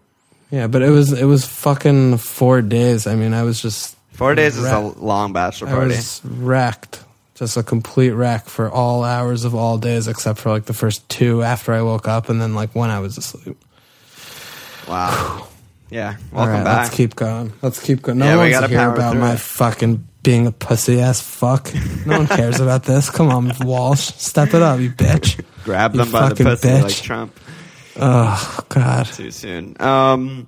[0.51, 3.07] Yeah, but it was it was fucking four days.
[3.07, 5.93] I mean, I was just Four days is a long bachelor party.
[5.93, 7.03] I was wrecked.
[7.35, 11.07] Just a complete wreck for all hours of all days except for like the first
[11.09, 13.57] two after I woke up and then like when I was asleep.
[14.87, 15.47] Wow.
[15.93, 16.15] Yeah.
[16.33, 16.77] All Welcome right, back.
[16.85, 17.53] let's keep going.
[17.61, 18.17] Let's keep going.
[18.17, 19.39] No Yeah, one's gotta here power about my it.
[19.39, 21.71] fucking being a pussy ass fuck.
[22.05, 23.09] No one cares about this.
[23.09, 23.99] Come on, Walsh.
[24.15, 25.39] Step it up, you bitch.
[25.63, 26.81] Grab You them by the pussy bitch.
[26.83, 27.39] like Trump.
[27.97, 29.05] Oh God.
[29.05, 29.75] Too soon.
[29.79, 30.47] Um,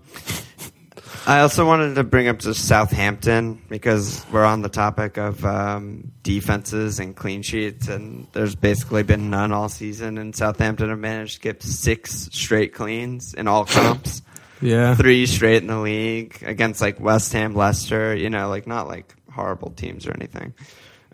[1.27, 6.11] I also wanted to bring up just Southampton because we're on the topic of um,
[6.23, 10.17] defenses and clean sheets, and there's basically been none all season.
[10.17, 14.21] And Southampton have managed to get six straight cleans in all comps,
[14.61, 14.95] Yeah.
[14.95, 18.15] three straight in the league against like West Ham, Leicester.
[18.15, 20.53] You know, like not like horrible teams or anything.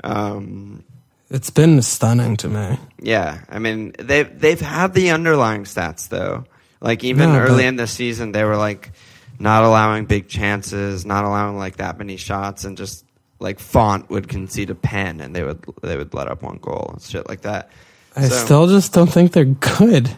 [0.03, 0.83] Um,
[1.29, 2.77] It's been stunning to me.
[3.01, 6.45] yeah, I mean they've they've had the underlying stats though
[6.81, 8.91] Like even early but- in the season, they were like
[9.39, 13.05] not allowing big chances, not allowing like that many shots, and just
[13.39, 16.89] like Fonte would concede a pen, and they would they would let up one goal
[16.93, 17.69] and shit like that.
[18.15, 20.09] I So- still just don't think they're good.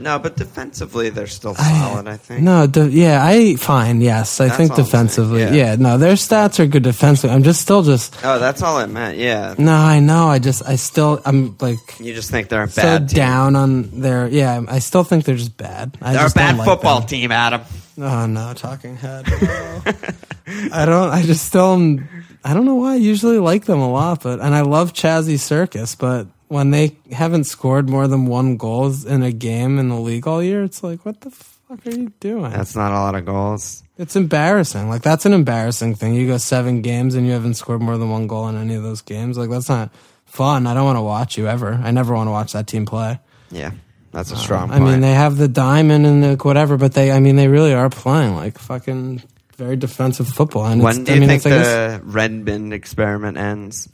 [0.00, 2.06] No, but defensively they're still solid.
[2.08, 2.42] I, think.
[2.42, 4.00] No, de- yeah, I fine.
[4.00, 5.40] Yes, I That's think all I'm saying, defensively.
[5.42, 5.52] yeah.
[5.52, 5.76] yeah.
[5.76, 7.34] no, their stats are good defensively.
[7.34, 9.18] I'm just still just Oh, that's all it meant.
[9.18, 9.72] Yeah, no.
[9.74, 10.28] I know.
[10.28, 13.16] I just I still I'm like you just think they're a so bad team.
[13.16, 14.28] down on their.
[14.28, 15.96] Yeah, I still think they're just bad.
[16.02, 17.08] I They're a bad like football them.
[17.08, 17.62] team, Adam.
[17.98, 19.26] Oh no, talking head.
[19.26, 19.82] No.
[20.72, 21.10] I don't.
[21.10, 21.72] I just still.
[21.74, 22.08] am-
[22.44, 22.92] I don't know why.
[22.92, 26.96] I usually like them a lot, but and I love Chazzy Circus, but when they
[27.10, 30.82] haven't scored more than one goals in a game in the league all year, it's
[30.82, 32.50] like, what the fuck are you doing?
[32.50, 33.82] That's not a lot of goals.
[33.98, 34.88] It's embarrassing.
[34.88, 36.14] Like that's an embarrassing thing.
[36.14, 38.82] You go seven games and you haven't scored more than one goal in any of
[38.82, 39.38] those games.
[39.38, 39.90] Like that's not
[40.26, 40.66] fun.
[40.66, 41.72] I don't want to watch you ever.
[41.72, 43.18] I never want to watch that team play.
[43.50, 43.70] Yeah,
[44.12, 44.70] that's a strong.
[44.70, 47.48] Uh, I mean, they have the diamond and the whatever, but they, I mean, they
[47.48, 49.22] really are playing like fucking
[49.56, 50.66] very defensive football.
[50.66, 53.88] And when it's, do I you mean, think it's, I guess, the Redmond experiment ends?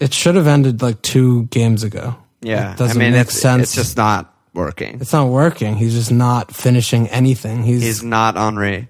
[0.00, 2.16] It should have ended like two games ago.
[2.40, 3.62] Yeah, It doesn't I mean make it's sense.
[3.64, 4.98] it's just not working.
[5.00, 5.76] It's not working.
[5.76, 7.62] He's just not finishing anything.
[7.62, 8.88] He's, He's not Henry.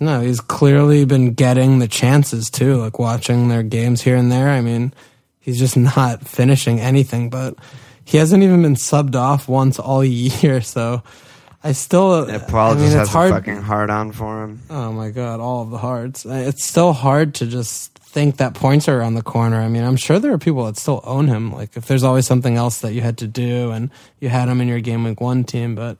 [0.00, 2.76] no, he's clearly been getting the chances too.
[2.76, 4.48] Like watching their games here and there.
[4.48, 4.94] I mean,
[5.40, 7.30] he's just not finishing anything.
[7.30, 7.56] But
[8.04, 10.60] he hasn't even been subbed off once all year.
[10.60, 11.02] So
[11.64, 12.28] I still.
[12.28, 13.30] Yeah, Puel I mean, just it's has hard.
[13.32, 14.60] a fucking hard on for him.
[14.70, 16.24] Oh my god, all of the hearts.
[16.24, 19.60] It's still hard to just think that points are around the corner.
[19.60, 21.52] I mean, I'm sure there are people that still own him.
[21.52, 24.60] Like if there's always something else that you had to do and you had him
[24.60, 25.98] in your game week one team, but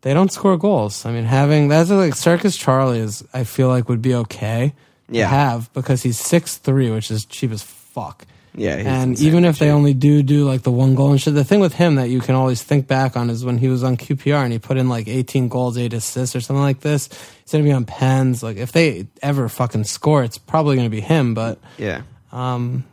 [0.00, 1.04] they don't score goals.
[1.04, 4.72] I mean, having that's like Circus Charlie is I feel like would be okay
[5.10, 5.24] Yeah.
[5.24, 8.24] to have because he's six three, which is cheap as fuck.
[8.54, 11.20] Yeah, he's and insane even if they only do do like the one goal and
[11.20, 13.68] shit, the thing with him that you can always think back on is when he
[13.68, 16.80] was on QPR and he put in like 18 goals, eight assists or something like
[16.80, 17.08] this.
[17.42, 18.42] He's gonna be on pens.
[18.42, 21.34] Like if they ever fucking score, it's probably gonna be him.
[21.34, 22.84] But yeah, um,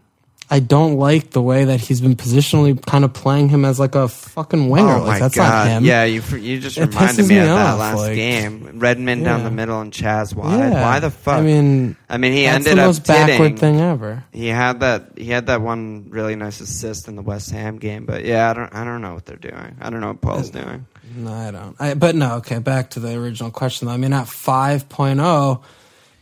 [0.50, 3.96] I don't like the way that he's been positionally kind of playing him as like
[3.96, 4.96] a fucking winger.
[4.96, 5.50] Oh like my that's god!
[5.50, 5.84] not him.
[5.86, 8.80] Yeah, you you just It reminded me, me of that off, last like- game.
[8.80, 10.58] Redmond down the middle and Chaz wide.
[10.58, 10.82] Yeah.
[10.82, 11.40] Why the fuck?
[11.40, 13.58] I mean, I mean, he ended the up most backward titting.
[13.58, 14.24] thing ever.
[14.32, 15.12] He had that.
[15.18, 18.06] He had that one really nice assist in the West Ham game.
[18.06, 18.74] But yeah, I don't.
[18.74, 19.76] I don't know what they're doing.
[19.82, 20.86] I don't know what Puel's doing.
[21.16, 21.76] No, I don't.
[21.80, 23.88] I, but no, okay, back to the original question.
[23.88, 23.94] though.
[23.94, 25.62] I mean, at 5.0,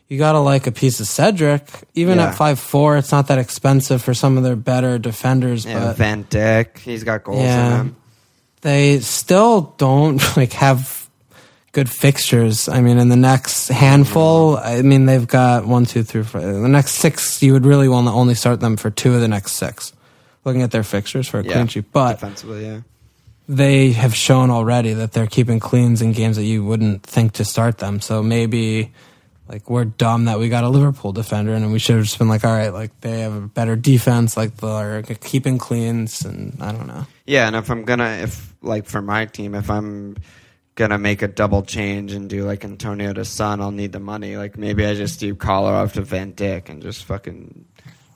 [0.08, 1.68] you got to like a piece of Cedric.
[1.96, 2.30] Even Yeah.
[2.30, 6.24] at 5.4, it's not that expensive for some of their better defenders, Yeah, but Van
[6.26, 6.78] Dijk.
[6.80, 7.66] He's got goals Yeah.
[7.68, 7.96] in him.
[8.62, 11.08] they still don't like have
[11.72, 12.68] good fixtures.
[12.70, 14.68] I mean, in the next handful, mm-hmm.
[14.68, 16.40] I mean, they've got one, two, three, four.
[16.42, 19.28] The next six, you would really want to only start them for two of the
[19.28, 19.92] next six.
[20.46, 22.80] Looking at their fixtures for a Yeah, clean sheet, but defensively, yeah.
[23.50, 27.44] they have shown already that they're keeping cleans in games that you wouldn't think to
[27.46, 28.00] start them.
[28.00, 28.92] So maybe
[29.48, 32.28] like we're dumb that we got a Liverpool defender and we should have just been
[32.28, 36.72] like, all right, like they have a better defense, like they're keeping cleans, and I
[36.72, 37.06] don't know.
[37.26, 40.18] Yeah, and if I'm gonna, if like for my team, if I'm
[40.76, 44.36] gonna make a double change and do like Antonio to Son, I'll need the money.
[44.38, 47.66] Like maybe I just do Kolarov to Van Dijk and just fucking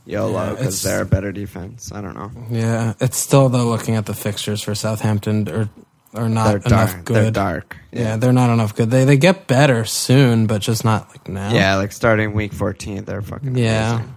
[0.06, 1.92] YOLO Yeah, because it's- they're a better defense.
[1.94, 2.32] I don't know.
[2.50, 5.70] Yeah, it's still though looking at the fixtures for Southampton or
[6.14, 7.06] or not they're enough dark.
[7.06, 7.16] good.
[7.16, 7.78] They're dark.
[7.92, 8.18] Yeah.
[8.18, 8.90] they're not enough good.
[8.92, 11.54] They they get better soon, but just not like now.
[11.54, 13.96] Yeah, like starting week 14, they're fucking Yeah.
[13.96, 14.16] amazing.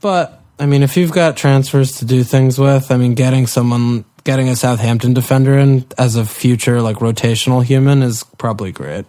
[0.00, 4.04] But I mean, if you've got transfers to do things with, I mean, getting someone,
[4.24, 9.04] getting a Southampton defender in as a future like rotational human is probably great.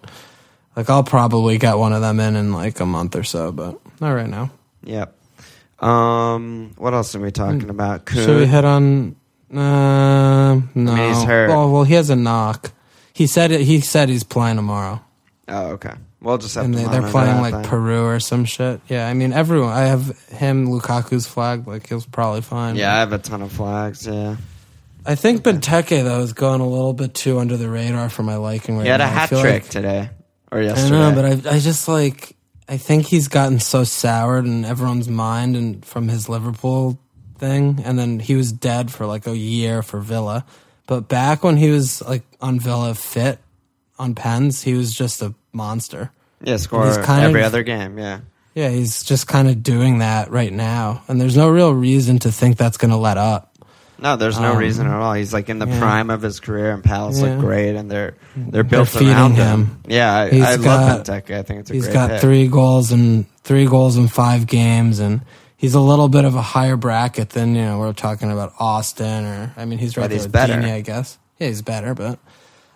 [0.75, 3.79] Like I'll probably get one of them in in like a month or so, but
[4.01, 4.51] not right now.
[4.83, 5.13] Yep.
[5.79, 8.05] Um, what else are we talking about?
[8.05, 8.17] Kun.
[8.19, 8.25] Hmm.
[8.25, 9.15] Should we hit on?
[9.53, 10.95] Uh, no.
[10.95, 11.49] he's hurt.
[11.49, 12.71] Oh well, he has a knock.
[13.13, 15.01] He said it, he said he's playing tomorrow,
[15.47, 15.93] oh, okay.
[16.21, 17.65] We'll just have and to they, they're monitor playing that like.
[17.67, 18.81] Peru or some shit.
[18.89, 19.69] Yeah, I mean everyone.
[19.71, 21.67] I have him, Lukaku's flag.
[21.67, 22.75] Like he'll probably fine.
[22.75, 24.05] Yeah, I have a ton of flags.
[24.07, 24.35] Yeah,
[25.05, 28.35] I think Benteke though is going a little bit too under the radar for my
[28.35, 29.05] liking right he had now.
[29.05, 30.09] a I hat feel trick like- today
[30.51, 30.89] or I yesterday.
[30.91, 32.35] know, but I I just like
[32.67, 36.99] I think he's gotten so soured in everyone's mind and from his Liverpool
[37.37, 40.45] thing, and then he was dead for like a year for Villa.
[40.87, 43.39] But back when he was like on Villa fit
[43.99, 46.11] on pens, he was just a monster.
[46.43, 47.97] yeah, score every of- other game.
[47.97, 48.19] Yeah.
[48.53, 52.31] Yeah, he's just kind of doing that right now, and there's no real reason to
[52.31, 53.53] think that's going to let up.
[53.99, 55.13] No, there's no Um, reason at all.
[55.13, 55.77] He's like in the yeah.
[55.79, 57.31] prime of his career, and Palace Yeah.
[57.35, 59.59] look great, and they're they're built feeding around him.
[59.65, 59.79] him.
[59.87, 61.37] Yeah, I, He's I got- love Benteke.
[61.37, 62.21] I think it's a He's great got pick.
[62.21, 65.21] three goals and three goals in five games, and
[65.57, 69.25] he's a little bit of a higher bracket than you know we're talking about Austin
[69.25, 70.53] or I mean he's right But there he's with better.
[70.53, 71.17] Dini, I guess.
[71.39, 72.19] Yeah, he's better, but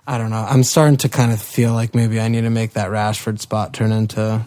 [0.08, 0.46] I don't know.
[0.48, 3.74] I'm starting to kind of feel like maybe I need to make that Rashford spot
[3.74, 4.46] turn into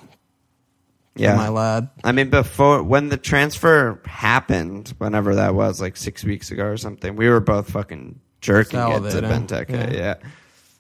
[1.17, 1.37] Yeah.
[1.37, 1.89] my lad.
[2.03, 6.77] I mean, before when the transfer happened, whenever that was, like six weeks ago or
[6.77, 9.23] something, we were both fucking jerking it to.
[9.23, 9.71] Benteke.
[9.71, 9.91] Yeah.
[9.93, 10.15] Yeah.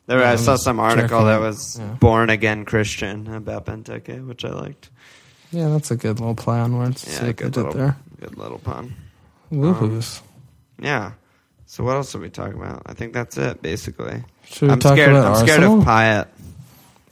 [0.06, 1.86] There, Yeah, I I saw some article jerking that was Yeah.
[1.94, 4.90] born again Christian about Benteke, which I liked.
[5.54, 7.06] Yeah, that's a good little play on words.
[7.08, 7.96] Yeah, they good little, there.
[8.20, 8.94] good little pun.
[9.52, 10.20] Woohoos.
[10.20, 10.26] Um,
[10.80, 11.12] yeah.
[11.66, 12.82] So what else are we talking about?
[12.86, 14.22] I think that's it, basically.
[14.46, 15.10] Should we I'm talk scared.
[15.10, 16.26] about I'm scared of Pyatt.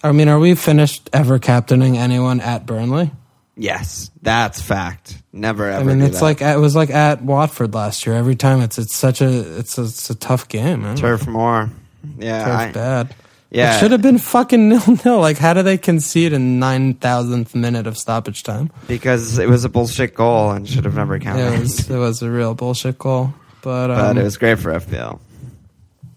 [0.02, 3.10] I mean, are we finished ever captaining anyone at Burnley?
[3.56, 5.22] Yes, that's fact.
[5.32, 5.80] Never ever.
[5.88, 6.24] I mean, it's that.
[6.24, 8.16] like it was like at Watford last year.
[8.16, 10.82] Every time it's it's such a it's a, it's a tough game.
[10.82, 10.96] Man.
[10.96, 11.70] turf more.
[12.18, 13.14] Yeah, Turf's I- bad.
[13.52, 13.76] Yeah.
[13.76, 15.20] It should have been fucking nil nil.
[15.20, 18.70] Like, how do they concede in nine thousandth minute of stoppage time?
[18.88, 21.40] because it was a bullshit goal and should have never counted.
[21.42, 23.32] Yeah, it was, it was a real bullshit goal.
[23.62, 25.20] But, um, but it was great for FPL.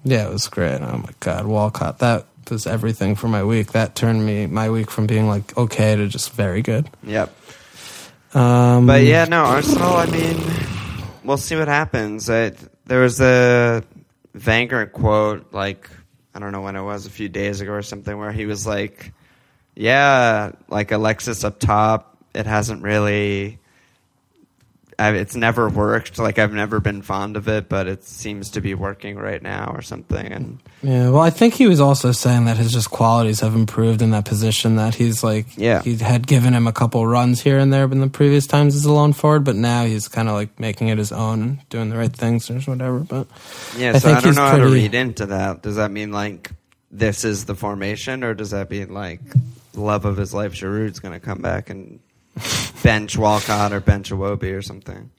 [0.03, 0.81] yeah, it was great.
[0.81, 1.99] Oh my god, Walcott.
[1.99, 3.73] That was everything for my week.
[3.73, 6.89] That turned me my week from being like okay to just very good.
[7.03, 7.29] Yep.
[8.33, 9.93] Um, But yeah, no, Arsenal.
[9.95, 10.37] I mean,
[11.23, 12.29] we'll see what happens.
[12.29, 12.51] I,
[12.85, 13.83] there was a
[14.45, 15.89] Wenger quote, like
[16.35, 18.67] I don't know when it was, a few days ago or something, where he was
[18.67, 19.13] like,
[19.75, 23.59] "Yeah, like Alexis up top, it hasn't really."
[24.97, 26.17] I, it's never worked.
[26.17, 29.71] Like I've never been fond of it, but it seems to be working right now,
[29.75, 30.25] or something.
[30.31, 34.01] And Yeah, well, I think he was also saying that his just qualities have improved
[34.01, 34.75] in that position.
[34.77, 35.81] That he's like, Yeah.
[35.81, 38.85] he had given him a couple runs here and there in the previous times as
[38.85, 41.89] a lone forward, but now he's kind of like making it his own and doing
[41.89, 42.99] the right things or whatever.
[42.99, 43.27] But
[43.77, 45.61] yeah, I so I don't know how to read into that.
[45.61, 46.51] Does that mean like
[46.91, 49.19] this is the formation, or does that mean like
[49.75, 51.99] love of his life, Giroud's going to come back and
[52.83, 55.09] bench Walcott or bench Iwobi or something?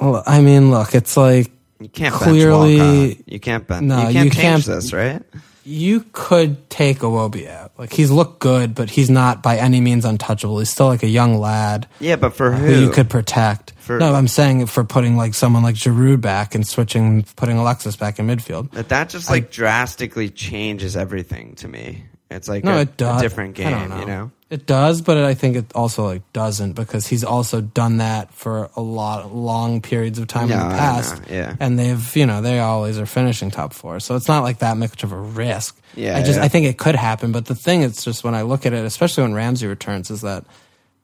[0.00, 3.32] well, I mean, look, it's like You can't Clearly- bench Walcott.
[3.32, 3.82] You can't bench.
[3.84, 5.22] No, you can't you change can't- this, right?
[5.66, 7.72] you could take Iwobi out.
[7.78, 10.58] Like he's looked good, but he's not by any means untouchable.
[10.58, 12.66] He's still like a young lad Yeah, but for uh, who?
[12.66, 13.72] who you could protect.
[13.78, 17.96] For- no, I'm saying for putting like someone like Giroud back and switching, putting Alexis
[17.96, 18.70] back in midfield.
[18.72, 22.04] But that just like drastically changes everything to me.
[22.34, 23.20] It's like No, a, it does.
[23.20, 23.70] a different game,
[24.00, 24.30] you know.
[24.50, 28.70] It does, but I think it also like doesn't because he's also done that for
[28.76, 31.22] a lot long periods of time No, in the past.
[31.28, 31.56] yeah.
[31.58, 34.76] and they've you know they always are finishing top four, so it's not like that
[34.76, 35.80] much of a risk.
[35.96, 36.44] Yeah, I just yeah.
[36.44, 38.84] I think it could happen, but the thing is just when I look at it,
[38.84, 40.44] especially when Ramsey returns, is that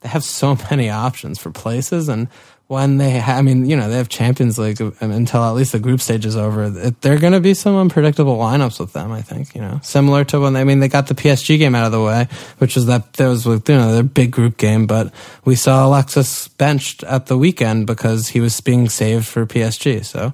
[0.01, 2.29] they have so many options for places and.
[2.71, 5.73] When they, ha- I mean, you know, they have Champions League um, until at least
[5.73, 6.63] the group stage is over.
[6.67, 9.11] Are going to be some unpredictable lineups with them.
[9.11, 11.75] I think, you know, similar to when they, I mean they got the PSG game
[11.75, 12.29] out of the way,
[12.59, 15.13] which was that there was you know their big group game, but
[15.45, 20.05] we saw Alexis benched at the weekend because he was being saved for PSG.
[20.05, 20.33] So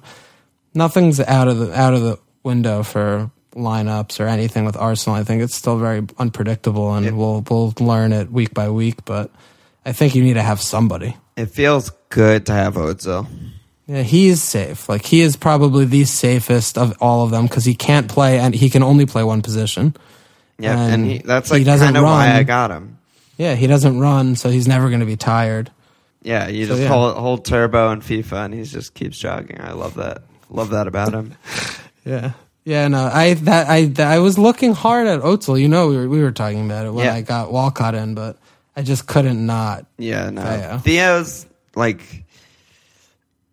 [0.75, 5.17] nothing's out of the out of the window for lineups or anything with Arsenal.
[5.17, 7.13] I think it's still very unpredictable, and Yeah.
[7.13, 9.05] we'll we'll learn it week by week.
[9.05, 9.31] But
[9.87, 11.17] I think you need to have somebody.
[11.37, 13.27] It feels good to have Ozil.
[13.85, 14.89] Yeah, he is safe.
[14.89, 18.53] Like he is probably the safest of all of them because he can't play and
[18.53, 19.95] he can only play one position.
[20.59, 22.33] Yeah, and, And he, that's he like doesn't kind of why.
[22.33, 22.97] I got him.
[23.37, 25.71] Yeah, he doesn't run, so he's never going to be tired.
[26.23, 26.87] Yeah, you So, just yeah.
[26.89, 29.61] hold hold turbo in FIFA, and he just keeps jogging.
[29.61, 30.23] I love that.
[30.49, 31.33] Love that about him.
[32.05, 32.31] Yeah.
[32.63, 35.59] Yeah, no, I that I that, I was looking hard at Ozil.
[35.59, 37.13] You know, we were we were talking about it when Yeah.
[37.15, 38.37] I got Walcott in, but
[38.77, 39.87] I just couldn't not.
[39.97, 40.43] Yeah, no.
[40.43, 40.77] Theo.
[40.77, 42.25] Theo's like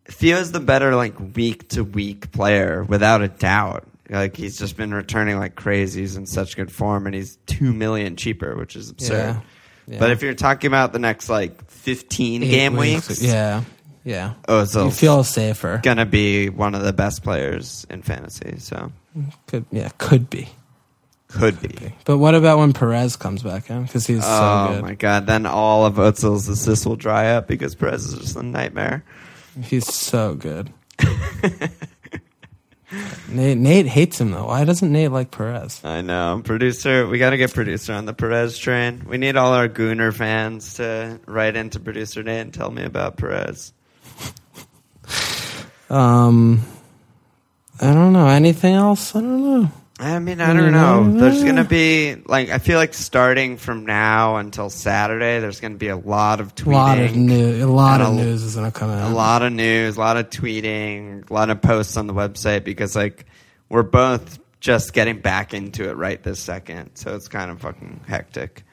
[0.06, 3.88] Theo's the better like week to week player without a doubt.
[4.10, 6.02] Like he's just been returning like crazy.
[6.02, 9.14] He's in such good form, and he's two million cheaper, which is absurd.
[9.14, 9.40] Yeah.
[9.86, 9.98] Yeah.
[9.98, 13.64] But if you're talking about the next like 15 Eight game weeks, yeah,
[14.02, 15.80] yeah, oh, Ozil's you feel safer.
[15.82, 18.58] gonna be one of the best players in fantasy.
[18.58, 18.92] So
[19.46, 20.48] Could yeah, could be.
[21.34, 21.92] Could be.
[22.04, 23.82] But what about when Perez comes back in?
[23.84, 24.82] Because he's oh so good.
[24.82, 25.26] my god!
[25.26, 29.04] Then all of Ozil's assists will dry up because Perez is just a nightmare.
[29.62, 30.72] He's so good.
[33.28, 34.46] Nate Nate hates him though.
[34.46, 35.80] Why doesn't Nate like Perez?
[35.84, 36.40] I know.
[36.44, 39.04] Producer, we got to get producer on the Perez train.
[39.06, 43.16] We need all our Gooner fans to write into producer Nate and tell me about
[43.16, 43.72] Perez.
[45.90, 46.62] Um,
[47.80, 49.14] I don't know anything else.
[49.14, 49.70] I don't know.
[50.00, 51.12] I mean, I don't know.
[51.20, 55.72] There's going to be, like, I feel like starting from now until Saturday, there's going
[55.74, 57.60] to be a lot of A lot of tweeting.
[57.62, 59.08] A lot of a- news is gonna come out.
[59.08, 62.64] a lot of news, a lot of tweeting, a lot of posts on the website
[62.64, 63.24] because, like,
[63.68, 66.90] we're both just getting back into it right this second.
[66.94, 68.64] So it's kind of fucking hectic.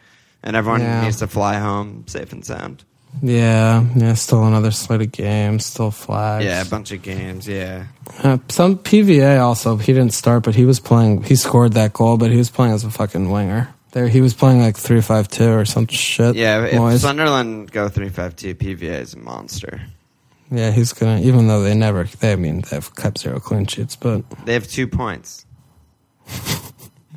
[0.41, 1.03] And everyone Yeah.
[1.03, 2.83] needs to fly home safe and sound.
[3.21, 4.13] Yeah, yeah.
[4.13, 5.65] Still another slate of games.
[5.65, 6.45] Still flags.
[6.45, 7.47] Yeah, a bunch of games.
[7.47, 7.87] Yeah.
[8.23, 9.75] Uh, some PVA also.
[9.77, 11.23] He didn't start, but he was playing.
[11.23, 13.73] He scored that goal, but he was playing as a fucking winger.
[13.91, 16.35] There, he was playing like three five two or some shit.
[16.35, 17.01] Yeah, if noise.
[17.01, 19.81] Sunderland go three five two, PVA is a monster.
[20.49, 21.19] yeah, he's gonna.
[21.21, 24.53] Even though they never, they I mean they have kept zero clean sheets, but They
[24.53, 25.45] have two points.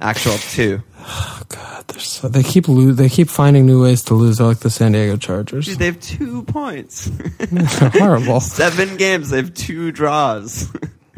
[0.05, 0.83] Actual two.
[1.01, 4.37] oh god, they're so, they keep lo- They keep finding new ways to lose.
[4.39, 5.65] They're like the San Diego Chargers.
[5.67, 7.11] Dude, they have two points.
[7.95, 8.41] Horrible.
[8.41, 10.71] Seven games, they have two draws.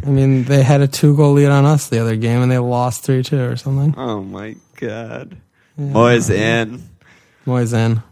[0.07, 2.59] I mean, they had a two goal lead on us the other game, and they
[2.59, 3.95] lost three two or something.
[3.99, 5.37] oh my god.
[5.77, 5.85] Yeah.
[5.87, 6.83] Moyes in.
[7.45, 8.03] Moyes in.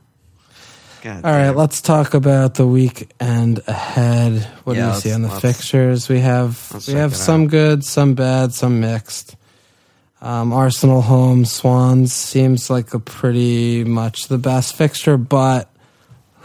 [1.02, 1.56] God All right, damn.
[1.56, 4.42] let's talk about the weekend ahead.
[4.64, 6.08] What Yeah, do you see on the fixtures?
[6.08, 6.58] We have
[6.88, 7.50] we have some out.
[7.50, 9.36] good, some bad, some mixed.
[10.24, 15.68] Um, Arsenal home Swans seems like a pretty much the best fixture, but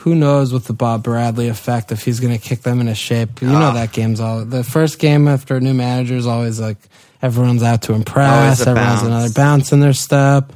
[0.03, 3.41] who knows with the Bob Bradley effect if he's going to kick them into shape?
[3.41, 3.73] You know Ah.
[3.73, 6.77] that game's all the first game after a new manager is always like
[7.21, 9.01] everyone's out to impress, everyone's bounce.
[9.03, 10.51] another bounce in their step.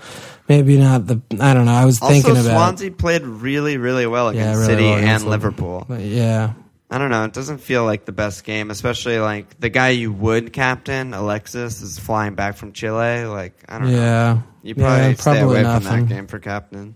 [0.49, 1.71] Maybe not the I don't know.
[1.73, 2.39] I was thinking about.
[2.39, 5.85] also, Swansea played really, really well Yeah, against really City well against and Liverpool.
[5.87, 6.05] Liverpool.
[6.05, 6.53] yeah.
[6.93, 7.23] I don't know.
[7.23, 11.81] It doesn't feel like the best game, especially like the guy you would captain, Alexis,
[11.81, 13.25] is flying back from Chile.
[13.25, 13.97] Like I don't know.
[13.97, 14.41] Yeah.
[14.61, 15.87] You probably Yeah, stay probably away nothing.
[15.89, 16.95] from that game for captain.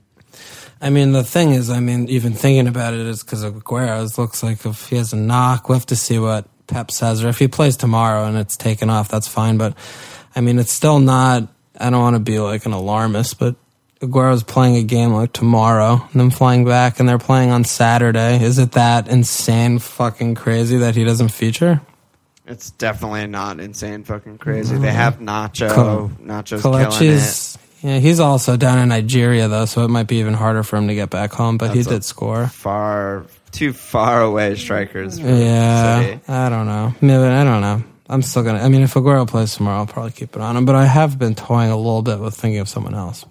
[0.79, 4.15] I mean, the thing is, I mean, even thinking about it is because of Aguero.
[4.19, 7.23] Looks like if he has a knock, we'll have to see what Pep says.
[7.23, 9.57] Or if he plays tomorrow and it's taken off, that's fine.
[9.57, 9.75] But
[10.35, 11.47] I mean, it's still not.
[11.79, 13.55] I don't want to be like an alarmist, but
[14.01, 18.41] Aguero's playing a game like tomorrow and then flying back, and they're playing on Saturday.
[18.41, 21.81] Is it that insane, fucking crazy that he doesn't feature?
[22.45, 24.77] It's definitely not insane, fucking crazy.
[24.77, 24.95] They mm-hmm.
[24.95, 25.69] have Nacho.
[25.69, 27.57] Co- Nacho's killing it.
[27.81, 30.87] Yeah, he's also down in Nigeria though, so it might be even harder for him
[30.87, 31.57] to get back home.
[31.57, 32.47] But he That's a- did score.
[32.47, 35.19] Far too far away strikers.
[35.19, 36.19] Yeah.
[36.27, 36.93] I don't know.
[37.01, 37.83] Maybe I don't know.
[38.09, 38.59] I'm still gonna.
[38.59, 40.65] I mean, if Aguero plays tomorrow, I'll probably keep it on him.
[40.65, 43.25] But I have been toying a little bit with thinking of someone else.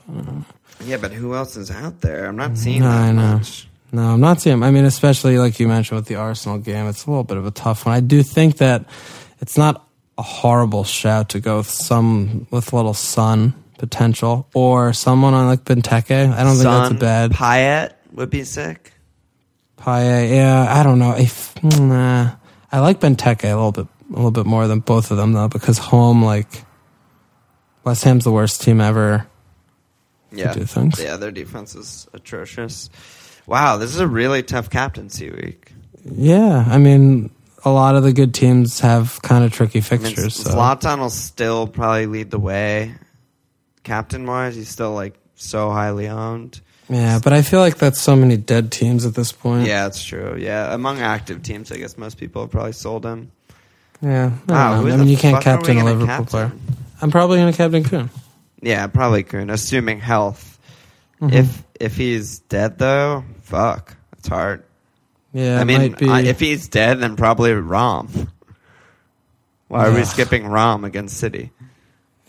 [0.84, 2.26] Yeah, but who else is out there?
[2.26, 3.34] I'm not seeing No, that I know.
[3.38, 3.68] much.
[3.92, 4.62] No, I'm not seeing.
[4.62, 7.46] I mean, especially like you mentioned with the Arsenal game, it's a little bit of
[7.46, 7.94] a tough one.
[7.94, 8.84] I do think that
[9.40, 9.86] it's not
[10.18, 15.64] a horrible shout to go with some with little Sun potential or someone on like
[15.64, 16.32] Benteke.
[16.32, 17.30] I don't think that's a bad.
[17.32, 18.92] Payet would be sick.
[19.78, 21.14] Payet, yeah, I don't know.
[21.16, 22.32] If nah,
[22.72, 25.48] I like Benteke a little bit, a little bit more than both of them though,
[25.48, 26.64] because home like
[27.84, 29.26] West Ham's the worst team ever.
[30.32, 31.00] Yeah, do things.
[31.00, 32.90] yeah, their defense is atrocious.
[33.46, 35.72] Wow, this is a really tough captaincy week.
[36.04, 37.30] Yeah, I mean,
[37.64, 40.36] a lot of the good teams have kind of tricky I mean, fixtures.
[40.36, 40.50] so.
[40.50, 42.94] Zlatan will still probably lead the way.
[43.84, 46.60] Captain wise, he's still like so highly owned.
[46.88, 49.66] Yeah, but I feel like that's so many dead teams at this point.
[49.66, 50.36] Yeah, it's true.
[50.38, 53.32] Yeah, among active teams, I guess most people have probably sold him.
[54.02, 54.30] Yeah.
[54.48, 54.94] I, Wow, don't who know.
[54.94, 56.26] I mean, you can't fuck are we captain a Liverpool captain?
[56.26, 56.52] player.
[57.02, 58.10] I'm probably going to captain Kun.
[58.62, 60.58] Yeah, probably Kun, assuming health.
[61.20, 61.32] Mhm.
[61.32, 64.62] If if he's dead though, fuck, it's hard.
[65.32, 66.08] Yeah, I mean, might be.
[66.08, 68.08] I, if he's dead, then probably Rom.
[69.68, 71.50] Why are we skipping Rom against City?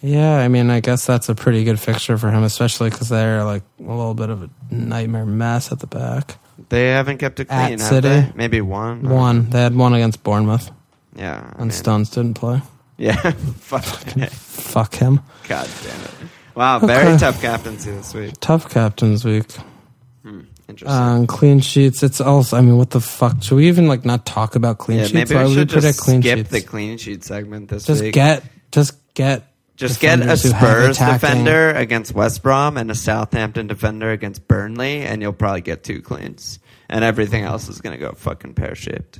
[0.01, 3.43] yeah, I mean, I guess that's a pretty good fixture for him, especially because they're
[3.43, 6.37] like a little bit of a nightmare mess at the back.
[6.69, 8.31] They haven't kept it At clean, have City?
[8.35, 9.07] Maybe one.
[9.07, 10.71] One, they had one against Bournemouth,
[11.17, 11.41] Yeah.
[11.45, 12.61] I and mean, Stones didn't play.
[12.97, 13.15] Yeah.
[13.59, 13.83] Fuck.
[13.83, 15.21] Fuck him.
[15.47, 16.11] God damn it.
[16.55, 17.17] Wow, very Okay.
[17.17, 18.33] tough captaincy this week.
[18.39, 19.51] Tough captains week.
[20.23, 20.99] Hmm, interesting.
[20.99, 22.01] Um, clean sheets.
[22.01, 22.57] It's also.
[22.57, 23.43] I mean, what the fuck?
[23.43, 25.13] Should we even like not talk about clean yeah, sheets?
[25.13, 26.49] maybe Why we should just clean skip sheets?
[26.49, 28.13] the clean sheet segment this just week.
[28.15, 28.43] get.
[28.71, 29.43] Just get.
[29.75, 34.09] Just get a defenders who have Spurs defender against West Brom and a Southampton defender
[34.09, 36.57] against Burnley, and you'll probably get two cleans.
[36.89, 39.19] And everything else is going to go fucking pear shaped.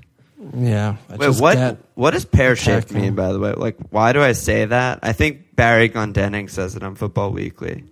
[0.56, 0.98] Yeah.
[1.10, 1.78] Wait, just what?
[1.96, 3.16] what does pear shaped mean?
[3.16, 5.00] By the way, like, why do I say that?
[5.02, 7.86] I think Barry Glendenning says it on Football Weekly.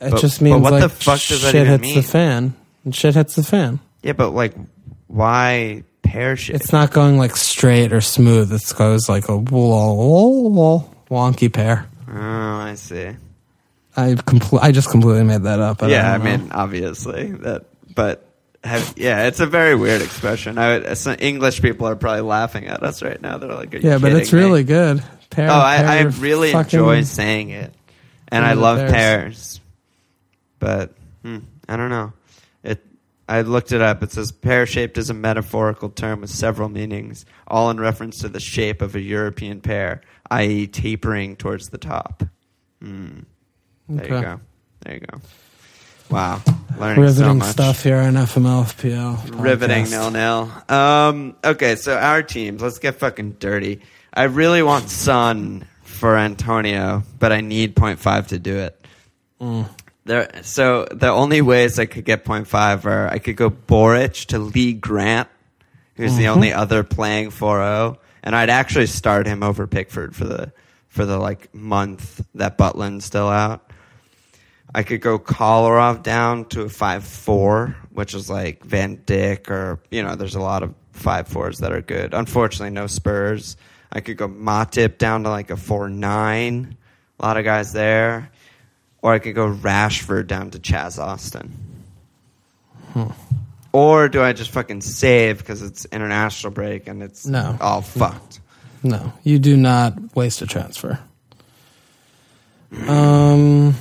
[0.00, 1.94] It But- just means what like the fuck does that shit even hits mean?
[1.96, 2.54] the fan.
[2.84, 3.78] And shit hits the fan.
[4.02, 4.54] Yeah, but like,
[5.06, 6.60] why pear shaped?
[6.60, 8.52] It's not going like straight or smooth.
[8.52, 11.86] It goes like a wonky pair.
[12.08, 13.10] Oh, I see.
[13.96, 15.82] I compl- I just completely made that up.
[15.82, 18.26] I yeah, I mean, obviously that, but
[18.64, 20.58] have, yeah, it's a very weird expression.
[20.58, 23.38] I would, some English people are probably laughing at us right now.
[23.38, 25.02] They're like, yeah, but it's me?" really good.
[25.30, 27.72] Pear, Oh, I, I really enjoy saying it,
[28.28, 28.92] and I love pears.
[28.92, 29.60] pears.
[30.58, 31.38] But hmm,
[31.68, 32.12] I don't know.
[32.62, 32.84] It.
[33.28, 34.02] I looked it up.
[34.02, 38.28] It says pear shaped is a metaphorical term with several meanings, all in reference to
[38.28, 42.22] the shape of a European pear, i.e., tapering towards the top.
[42.80, 43.20] Hmm.
[43.88, 44.40] There you go.
[44.80, 45.20] There you go.
[46.12, 46.42] Wow.
[46.78, 47.48] Learning so Riveting much.
[47.48, 49.40] stuff here on FMLFPL.
[49.42, 50.50] Riveting nil nil.
[50.68, 52.60] Um, okay, so our teams.
[52.62, 53.80] Let's get fucking dirty.
[54.12, 58.86] I really want Son for Antonio, but I need 0.5 to do it.
[59.40, 59.68] Mm.
[60.04, 64.38] There, so the only ways I could get 0.5 are I could go Boruc to
[64.38, 65.28] Lee Grant,
[65.94, 66.34] who's the Mhm.
[66.36, 70.52] only other playing 4-0, and I'd actually start him over Pickford for the
[70.88, 73.71] for the like month that Butland's still out.
[74.74, 79.80] I could go Kolarov down to a five four, which is like Van Dijk or
[79.90, 82.14] you know, there's a lot of five fours that are good.
[82.14, 83.56] Unfortunately, no Spurs.
[83.92, 86.76] I could go Matip down to like a four nine.
[87.20, 88.30] A lot of guys there.
[89.02, 91.52] Or I could go Rashford down to Chaz Austin.
[93.72, 97.56] Or do I just fucking save because it's international break and it's No.
[97.60, 98.40] all fucked?
[98.82, 100.98] No, you do not waste a transfer.
[102.86, 103.74] Um,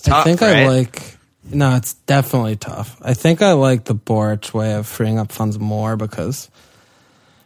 [0.00, 0.56] It's tough, I think right?
[0.56, 1.16] I like.
[1.52, 2.96] No, it's definitely tough.
[3.02, 6.48] I think I like the Boruc way of freeing up funds more because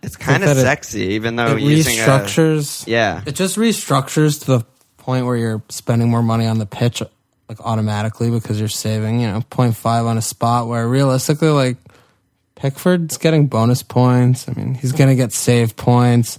[0.02, 2.84] It's kind of that it- sexy, even though it using a restructures.
[2.86, 3.22] yeah.
[3.26, 4.66] It just restructures to the
[4.98, 7.02] point where you're spending more money on the pitch,
[7.48, 11.76] like automatically because you're saving, you know, 0.5 on a spot where realistically, like
[12.56, 14.48] Pickford's getting bonus points.
[14.48, 16.38] I mean, he's going to get save points,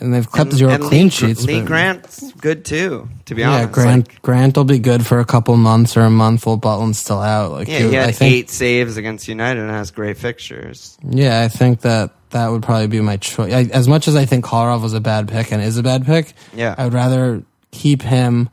[0.00, 1.44] and they've kept zero and clean Lee, sheets.
[1.44, 3.72] Lee but- Grant's good too, to be yeah, honest.
[3.72, 6.98] Grant Like, Grant will be good for a couple months or a month while Butland's
[6.98, 7.52] still out.
[7.52, 10.98] Like, yeah, he had I think, eight saves against United and has great fixtures.
[11.08, 13.52] Yeah, I think that that would probably be my choice.
[13.52, 16.06] I, as much as I think Kolarov was a bad pick and is a bad
[16.06, 16.74] pick, Yeah.
[16.78, 17.42] I would rather
[17.72, 18.48] keep him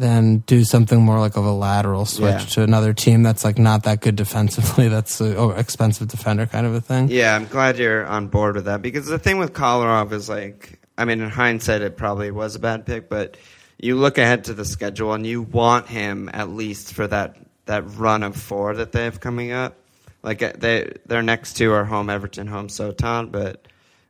[0.00, 2.38] than do something more like of a lateral switch Yeah.
[2.38, 4.88] to another team that's like not that good defensively.
[4.96, 7.08] That's an oh, expensive defender kind of a thing.
[7.10, 10.80] Yeah, I'm glad you're on board with that because the thing with Kolarov is like,
[10.98, 13.36] I mean, in hindsight, it probably was a bad pick, but
[13.78, 17.36] you look ahead to the schedule and you want him at least for that
[17.66, 19.76] that run of four that they have coming up.
[20.22, 23.66] Like uh, they, their next two are home Everton, home Soton, but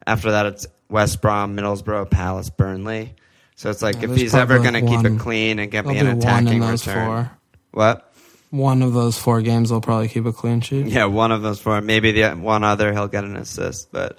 [0.07, 3.14] after that it's West Brom, Middlesbrough, Palace, Burnley.
[3.61, 5.99] So it's like Yeah, if he's ever going to keep it clean and get me
[5.99, 7.07] an attacking return.
[7.07, 7.31] four.
[7.73, 8.11] What?
[8.49, 10.87] One of those four games, they'll probably keep a clean sheet.
[10.87, 11.79] Yeah, one of those four.
[11.83, 14.17] Maybe the one other he'll get an assist, but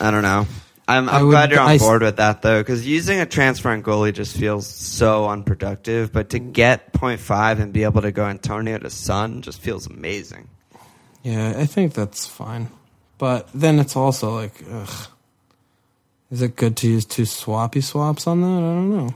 [0.00, 0.46] I don't know.
[0.86, 3.70] I'm, I'm would- glad you're on I board with that though, because using a transfer
[3.70, 6.12] on goalie just feels so unproductive.
[6.12, 10.48] But to get 0.5 and be able to go Antonio to Son just feels amazing.
[11.24, 12.68] Yeah, I think that's fine.
[13.18, 15.08] But then it's also like, ugh.
[16.32, 18.46] Is it good to use two swappy swaps on that?
[18.46, 19.14] I don't know.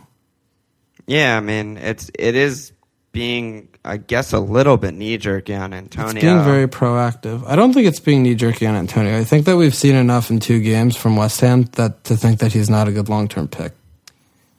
[1.07, 2.73] Yeah, I mean it's it is
[3.13, 6.11] being I guess a little bit knee jerky on Antonio.
[6.11, 7.43] It's being very proactive.
[7.47, 9.19] I don't think it's being knee jerky on Antonio.
[9.19, 12.41] I think that we've seen enough in two games from West Ham that to think
[12.41, 13.73] that he's not a good long term pick.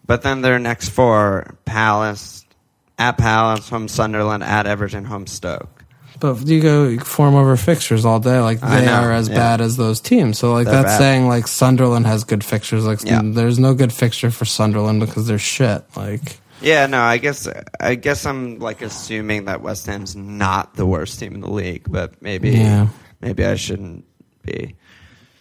[0.07, 2.43] but then their next four: Palace,
[2.97, 5.76] at Palace, home Sunderland, at Everton, home Stoke.
[6.19, 8.39] But you go you form over fixtures all day.
[8.39, 9.35] Like I they know, are as yeah.
[9.35, 10.37] bad as those teams.
[10.39, 10.97] So like They're that's bad.
[10.97, 12.85] saying like Sunderland has good fixtures.
[12.85, 13.21] Like Yeah.
[13.23, 15.83] there's no good fixture for Sunderland because they're shit.
[15.95, 17.47] Like Yeah, no, I guess
[17.79, 21.85] I guess I'm like assuming that West Ham's not the worst team in the league,
[21.89, 22.87] but maybe Yeah.
[23.21, 24.05] maybe I shouldn't
[24.43, 24.75] be.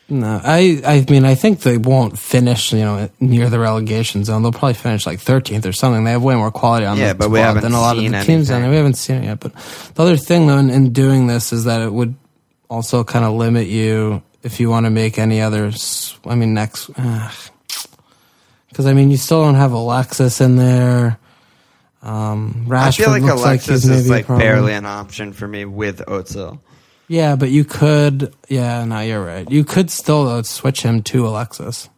[0.08, 4.42] No, I I mean I think they won't finish you know near the relegation zone.
[4.42, 6.04] They'll probably finish like 13th or something.
[6.04, 7.96] They have way more quality on Yeah, the but we squad haven't than a lot
[7.96, 8.50] of the teams.
[8.50, 8.62] anything.
[8.62, 9.40] And we haven't seen it yet.
[9.40, 9.52] But
[9.94, 12.14] the other thing though in, in doing this is that it would
[12.68, 16.18] also kind of limit you if you want to make any others.
[16.24, 16.86] I mean next.
[18.68, 21.18] Because I mean, you still don't have Alexis in there.
[22.02, 25.48] Um, Rashford I feel like looks like Alexis he's is like barely an option for
[25.48, 26.60] me with Özil.
[27.08, 28.34] Yeah, but you could.
[28.48, 29.48] Yeah, no, you're right.
[29.50, 31.88] You could still though, switch him to Alexis.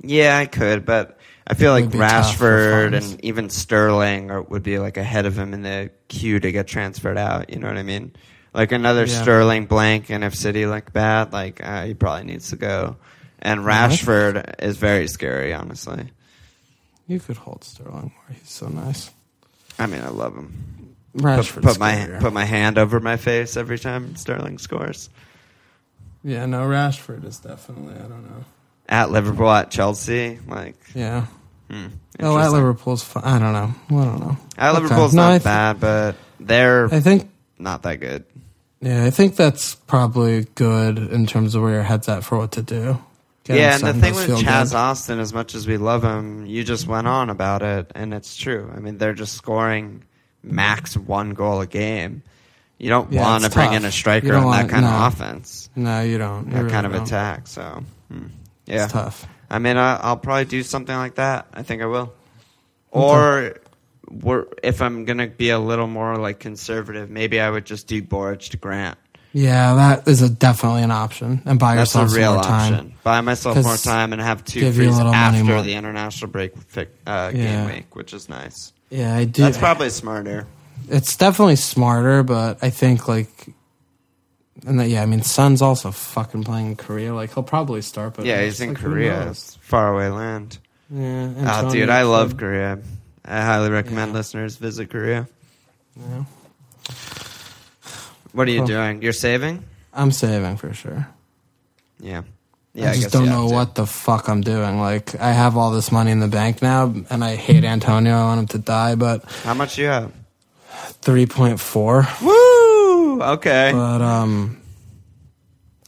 [0.00, 4.30] Yeah, I could, but I feel like Would be tough for Rashford and even Sterling
[4.30, 7.50] are, would be like ahead of him in the queue to get transferred out.
[7.50, 8.12] You know what I mean?
[8.52, 9.22] Like another Yeah.
[9.22, 12.96] Sterling blank, and if City look bad, like uh, he probably needs to go.
[13.40, 16.10] And Rashford is very scary, honestly.
[17.08, 18.36] You could hold Sterling more.
[18.38, 19.10] He's so nice.
[19.78, 20.91] I mean, I love him.
[21.14, 21.62] Put, Rashford.
[21.62, 25.10] put my put my hand over my face every time Sterling scores.
[26.24, 27.94] Yeah, no, Rashford is definitely.
[27.94, 28.44] I don't know.
[28.88, 31.26] At Liverpool, at Chelsea, like Yeah.
[31.70, 31.86] hmm,
[32.20, 32.52] Oh, at.
[32.52, 33.02] Liverpool's.
[33.02, 33.24] Fun.
[33.24, 33.74] I don't know.
[34.00, 34.36] I don't know.
[34.56, 34.82] At Okay.
[34.82, 37.28] Liverpool's No, not th- bad, but they're I think.
[37.58, 38.24] not that good.
[38.80, 42.52] Yeah, I think that's probably good in terms of where your head's at for what
[42.52, 42.98] to do.
[43.44, 44.76] Getting yeah, and the thing with Chaz good.
[44.76, 48.36] Austin, as much as we love him, you just went on about it, and it's
[48.36, 48.72] true.
[48.74, 50.02] I mean, they're just scoring
[50.42, 52.22] max one goal a game.
[52.78, 53.76] You don't Yeah, want to it's bring tough.
[53.76, 54.90] in a You striker don't on that kind no.
[54.90, 56.46] of offense, No, you don't.
[56.46, 57.02] You that really kind of don't.
[57.06, 57.46] attack.
[57.46, 58.26] So, hmm.
[58.66, 59.26] yeah, It's tough.
[59.50, 61.46] I mean, I, I'll probably do something like that.
[61.54, 62.12] I think I will.
[62.90, 63.56] Or
[64.10, 68.02] we're, if I'm gonna be a little more like conservative, maybe I would just do
[68.02, 68.98] Boruc to Grant.
[69.34, 72.42] Yeah, that is a, definitely an option, and buy That's a yourself some real more
[72.42, 72.72] time.
[72.74, 72.94] option.
[73.02, 75.44] Buy myself 'Cause more time and have two give you a frees little money after
[75.54, 75.62] more.
[75.62, 77.64] the international break fi- uh, Yeah.
[77.64, 78.74] game week, which is nice.
[78.92, 79.40] Yeah, I do.
[79.42, 80.46] That's probably smarter.
[80.90, 83.48] it's definitely smarter, but I think like,
[84.66, 87.14] and that, yeah, I mean, Son's also fucking playing in Korea.
[87.14, 89.30] Like he'll probably start, but Yeah, he's in like, Korea.
[89.30, 90.58] It's faraway land.
[90.90, 92.78] Yeah, Oh, dude, I love Korea.
[93.24, 94.18] I highly recommend Yeah.
[94.18, 95.26] listeners visit Korea.
[95.96, 96.24] Yeah.
[98.32, 99.00] What are you doing?
[99.02, 99.64] You're saving?
[99.94, 101.06] I'm saving for sure.
[101.98, 102.22] Yeah.
[102.74, 104.78] Yeah, I just guess don't you know what the fuck I'm doing.
[104.80, 108.14] Like, I have all this money in the bank now, and I hate Antonio.
[108.14, 110.12] I want him to die, but How much do you have?
[111.02, 112.22] 3.4.
[112.22, 113.22] Woo!
[113.22, 113.70] Okay.
[113.72, 114.60] But um,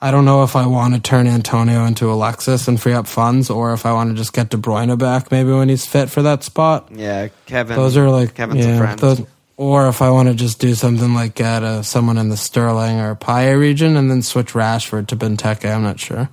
[0.01, 3.49] I don't know if I want to turn Antonio into Alexis and free up funds,
[3.49, 6.23] or if I want to just get De Bruyne back maybe when he's fit for
[6.23, 6.89] that spot.
[6.93, 7.77] yeah, Kevin.
[7.77, 8.99] Those are like Kevin's yeah, a friend.
[8.99, 9.23] those-
[9.57, 12.99] or if I want to just do something like get uh, someone in the Sterling
[12.99, 15.73] or Payet region and then switch Rashford to Benteke.
[15.73, 16.29] I'm not sure.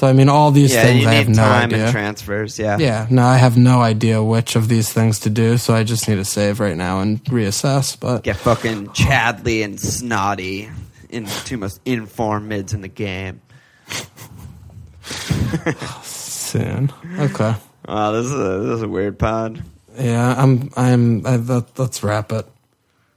[0.00, 1.82] So I mean, all these yeah, things I have no idea.
[1.82, 2.58] and transfers.
[2.58, 2.78] Yeah.
[2.78, 5.58] yeah, no, I have no idea which of these things to do.
[5.58, 8.00] So I just need to save right now and reassess.
[8.00, 10.70] But Get fucking Chadli and Snotty
[11.10, 13.42] in the two most informed mids in the game.
[16.02, 17.54] soon, okay.
[17.86, 19.62] Wow, this is a, this is a weird pod.
[19.98, 20.70] Yeah, I'm.
[20.78, 21.26] I'm.
[21.26, 22.46] I, let, let's wrap it.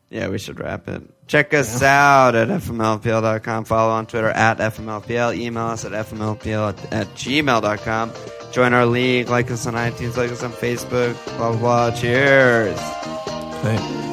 [0.09, 1.01] Yeah, we should wrap it.
[1.27, 3.65] Check us out at fmlpl.com.
[3.65, 5.35] Follow on Twitter at fmlpl.
[5.35, 8.11] Email us at fmlpl at, at gmail.com.
[8.51, 9.29] Join our league.
[9.29, 10.17] Like us on iTunes.
[10.17, 11.13] Like us on Facebook.
[11.37, 11.91] Blah, blah, blah.
[11.91, 12.77] Cheers.
[13.65, 14.12] Okay.